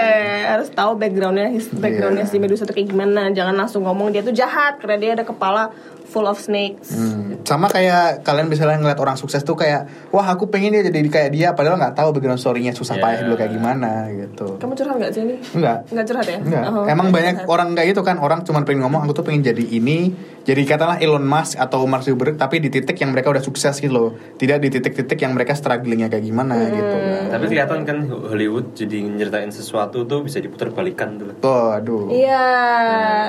harus 0.49 0.71
tahu 0.71 0.95
backgroundnya 0.95 1.51
his- 1.51 1.67
backgroundnya 1.69 2.23
Iya. 2.23 2.31
si 2.31 2.39
Medusa 2.39 2.63
tuh 2.63 2.73
kayak 2.73 2.89
gimana 2.89 3.27
jangan 3.31 3.55
langsung 3.57 3.83
ngomong 3.83 4.09
dia 4.09 4.23
tuh 4.23 4.31
jahat 4.31 4.79
karena 4.79 4.97
dia 4.97 5.11
ada 5.13 5.25
kepala 5.25 5.75
full 6.07 6.25
of 6.25 6.38
snakes. 6.38 6.88
Hmm, 6.88 7.42
Sama 7.42 7.66
kayak 7.66 8.23
kalian 8.23 8.47
misalnya 8.47 8.79
ngeliat 8.79 8.97
orang 8.97 9.14
sukses 9.14 9.42
tuh 9.42 9.53
kayak 9.53 9.85
Wah 10.09 10.25
aku 10.25 10.47
pengen 10.47 10.71
dia 10.71 10.83
jadi 10.83 11.03
kayak 11.05 11.31
dia 11.31 11.49
Padahal 11.51 11.77
nggak 11.77 11.95
tahu 11.95 12.09
background 12.12 12.38
story-nya 12.38 12.71
susah 12.71 12.95
Yeah. 12.95 13.05
payah 13.05 13.21
dulu 13.23 13.35
kayak 13.37 13.53
gimana 13.53 13.90
gitu. 14.09 14.57
Kamu 14.57 14.73
curhat 14.73 14.97
nggak 14.97 15.11
sih 15.11 15.21
ini 15.21 15.37
Enggak 15.53 15.79
nggak 15.87 16.07
curhat 16.07 16.27
ya? 16.27 16.38
Enggak, 16.38 16.62
Oh, 16.64 16.85
emang 16.87 17.07
nggak 17.07 17.16
banyak 17.16 17.35
curhat. 17.37 17.51
orang 17.51 17.69
kayak 17.73 17.88
gitu 17.88 18.03
kan 18.03 18.16
Orang 18.16 18.40
cuma 18.40 18.62
pengen 18.62 18.81
ngomong 18.83 19.01
aku 19.03 19.12
tuh 19.12 19.25
pengen 19.25 19.42
jadi 19.42 19.61
ini 19.61 19.99
Jadi 20.42 20.62
katalah 20.64 20.97
Elon 20.97 21.21
Musk 21.23 21.57
atau 21.57 21.83
Mark 21.85 22.03
Zuckerberg 22.03 22.37
Tapi 22.37 22.57
di 22.59 22.71
titik 22.71 22.97
yang 22.97 23.11
mereka 23.11 23.29
udah 23.29 23.40
sukses 23.40 23.75
gitu 23.77 23.90
loh. 23.90 24.09
Tidak 24.33 24.57
di 24.57 24.69
titik-titik 24.71 25.19
yang 25.19 25.33
mereka 25.33 25.53
strugglingnya 25.53 26.07
kayak 26.07 26.23
gimana 26.23 26.55
gitu 26.66 26.87
kan. 26.87 27.03
Tapi 27.31 27.45
kelihatan 27.47 27.81
kan 27.83 27.99
Hollywood 28.07 28.73
jadi 28.73 29.03
nyeritain 29.03 29.51
sesuatu 29.51 29.77
tuh 30.03 30.23
bisa 30.23 30.38
diputar 30.38 30.71
balikan 30.71 31.16
tuh. 31.16 31.35
Tuh 31.37 31.75
aduh 31.75 32.09
Iya, 32.09 32.47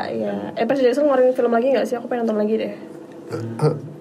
iya. 0.07 0.33
Eh, 0.53 0.63
Percy 0.63 0.83
Jackson 0.83 1.05
ngeluarin 1.05 1.33
film 1.33 1.49
lagi 1.49 1.67
nggak 1.69 1.83
sih? 1.83 1.95
Aku 1.95 2.05
pengen 2.05 2.23
nonton 2.23 2.37
lagi 2.37 2.53
deh. 2.55 2.66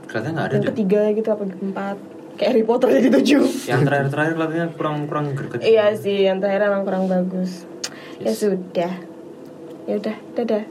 Kelihatan 0.07 0.31
nggak 0.39 0.47
ada 0.47 0.57
Yang 0.59 0.69
ketiga 0.73 1.01
gitu 1.13 1.29
apa 1.35 1.43
keempat? 1.51 1.97
Kayak 2.37 2.51
Harry 2.53 2.65
Potter 2.69 2.89
jadi 2.93 3.09
tujuh. 3.11 3.45
yang 3.65 3.83
terakhir-terakhir 3.89 4.33
kelihatannya 4.37 4.69
kurang 4.77 4.97
kurang 5.09 5.27
greget 5.33 5.65
iya 5.65 5.97
sih, 5.97 6.29
yang 6.29 6.39
terakhir 6.39 6.69
emang 6.69 6.85
kurang 6.85 7.09
bagus. 7.09 7.65
Ya 8.21 8.33
sudah. 8.33 8.93
Ya 9.89 9.95
udah, 9.97 10.17
dadah. 10.37 10.65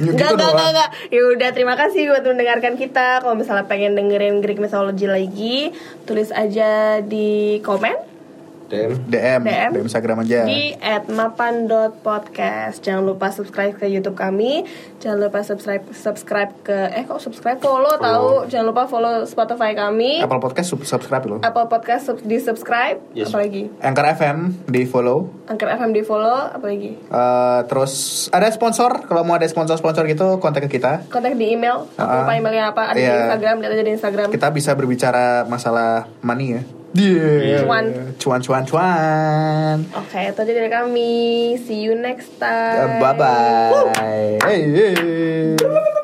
Enggak, 0.00 0.38
enggak, 0.38 0.50
enggak, 0.54 0.70
enggak. 0.70 0.90
Ya 1.10 1.22
udah, 1.34 1.50
terima 1.50 1.74
kasih 1.74 2.08
buat 2.08 2.22
mendengarkan 2.22 2.74
kita. 2.78 3.20
Kalau 3.20 3.34
misalnya 3.34 3.66
pengen 3.66 3.98
dengerin 3.98 4.38
Greek 4.38 4.62
Mythology 4.62 5.10
lagi, 5.10 5.74
tulis 6.06 6.30
aja 6.30 7.02
di 7.02 7.58
komen. 7.60 8.13
DM. 8.74 8.92
DM, 9.06 9.40
DM. 9.40 9.70
DM 9.72 9.84
Instagram 9.84 10.16
aja. 10.20 10.40
di 10.42 10.74
@mapan.podcast. 11.08 12.80
Jangan 12.80 13.02
lupa 13.04 13.30
subscribe 13.30 13.74
ke 13.74 13.86
YouTube 13.86 14.14
kami. 14.14 14.66
Jangan 14.98 15.18
lupa 15.20 15.40
subscribe 15.40 15.84
subscribe 15.90 16.50
ke 16.60 16.74
eh 16.90 17.04
kok 17.04 17.18
subscribe 17.18 17.58
follow, 17.58 17.94
tahu. 17.96 18.28
Jangan 18.46 18.66
lupa 18.66 18.84
follow 18.84 19.22
Spotify 19.24 19.72
kami. 19.72 20.18
Apple 20.18 20.38
Podcast 20.38 20.68
sub- 20.68 20.82
subscribe 20.82 21.24
loh. 21.24 21.38
Apple 21.40 21.66
Podcast 21.66 22.06
sub- 22.06 22.20
di 22.20 22.36
subscribe. 22.36 22.98
Yes. 23.12 23.30
Apalagi 23.30 23.70
Anchor 23.78 24.06
FM 24.10 24.38
di 24.66 24.82
follow. 24.84 25.30
Anchor 25.46 25.68
FM 25.70 25.90
di 25.90 26.02
follow. 26.02 26.50
Apalagi 26.50 26.96
Eh, 27.04 27.60
terus 27.66 27.92
ada 28.28 28.48
sponsor. 28.48 29.04
Kalau 29.04 29.22
mau 29.22 29.34
ada 29.34 29.44
sponsor-sponsor 29.44 30.04
gitu 30.06 30.38
kontak 30.38 30.64
ke 30.64 30.74
kita. 30.74 31.06
kontak 31.06 31.34
di 31.34 31.52
email. 31.52 31.86
Aku 31.92 32.02
Ah. 32.02 32.20
lupa 32.20 32.32
emailnya 32.34 32.70
apa. 32.70 32.82
Ada 32.86 32.96
di 32.96 33.02
Iya. 33.02 33.14
Instagram. 33.22 33.54
Lihat 33.58 33.72
aja 33.72 33.82
di 33.82 33.92
Instagram. 33.92 34.28
Kita 34.28 34.48
bisa 34.50 34.70
berbicara 34.72 35.24
masalah 35.44 36.08
money 36.20 36.48
ya. 36.50 36.62
Yeah. 36.94 37.66
Cuan. 37.66 38.14
Cuan 38.22 38.40
cuan 38.40 38.62
cuan. 38.62 39.76
Oke, 39.98 40.30
itu 40.30 40.38
aja 40.46 40.52
dari 40.54 40.70
kami. 40.70 41.12
See 41.58 41.82
you 41.82 41.98
next 41.98 42.38
time. 42.38 43.02
Bye 43.02 43.14
bye. 43.18 44.38
Hey, 44.46 44.62
hey. 44.70 46.00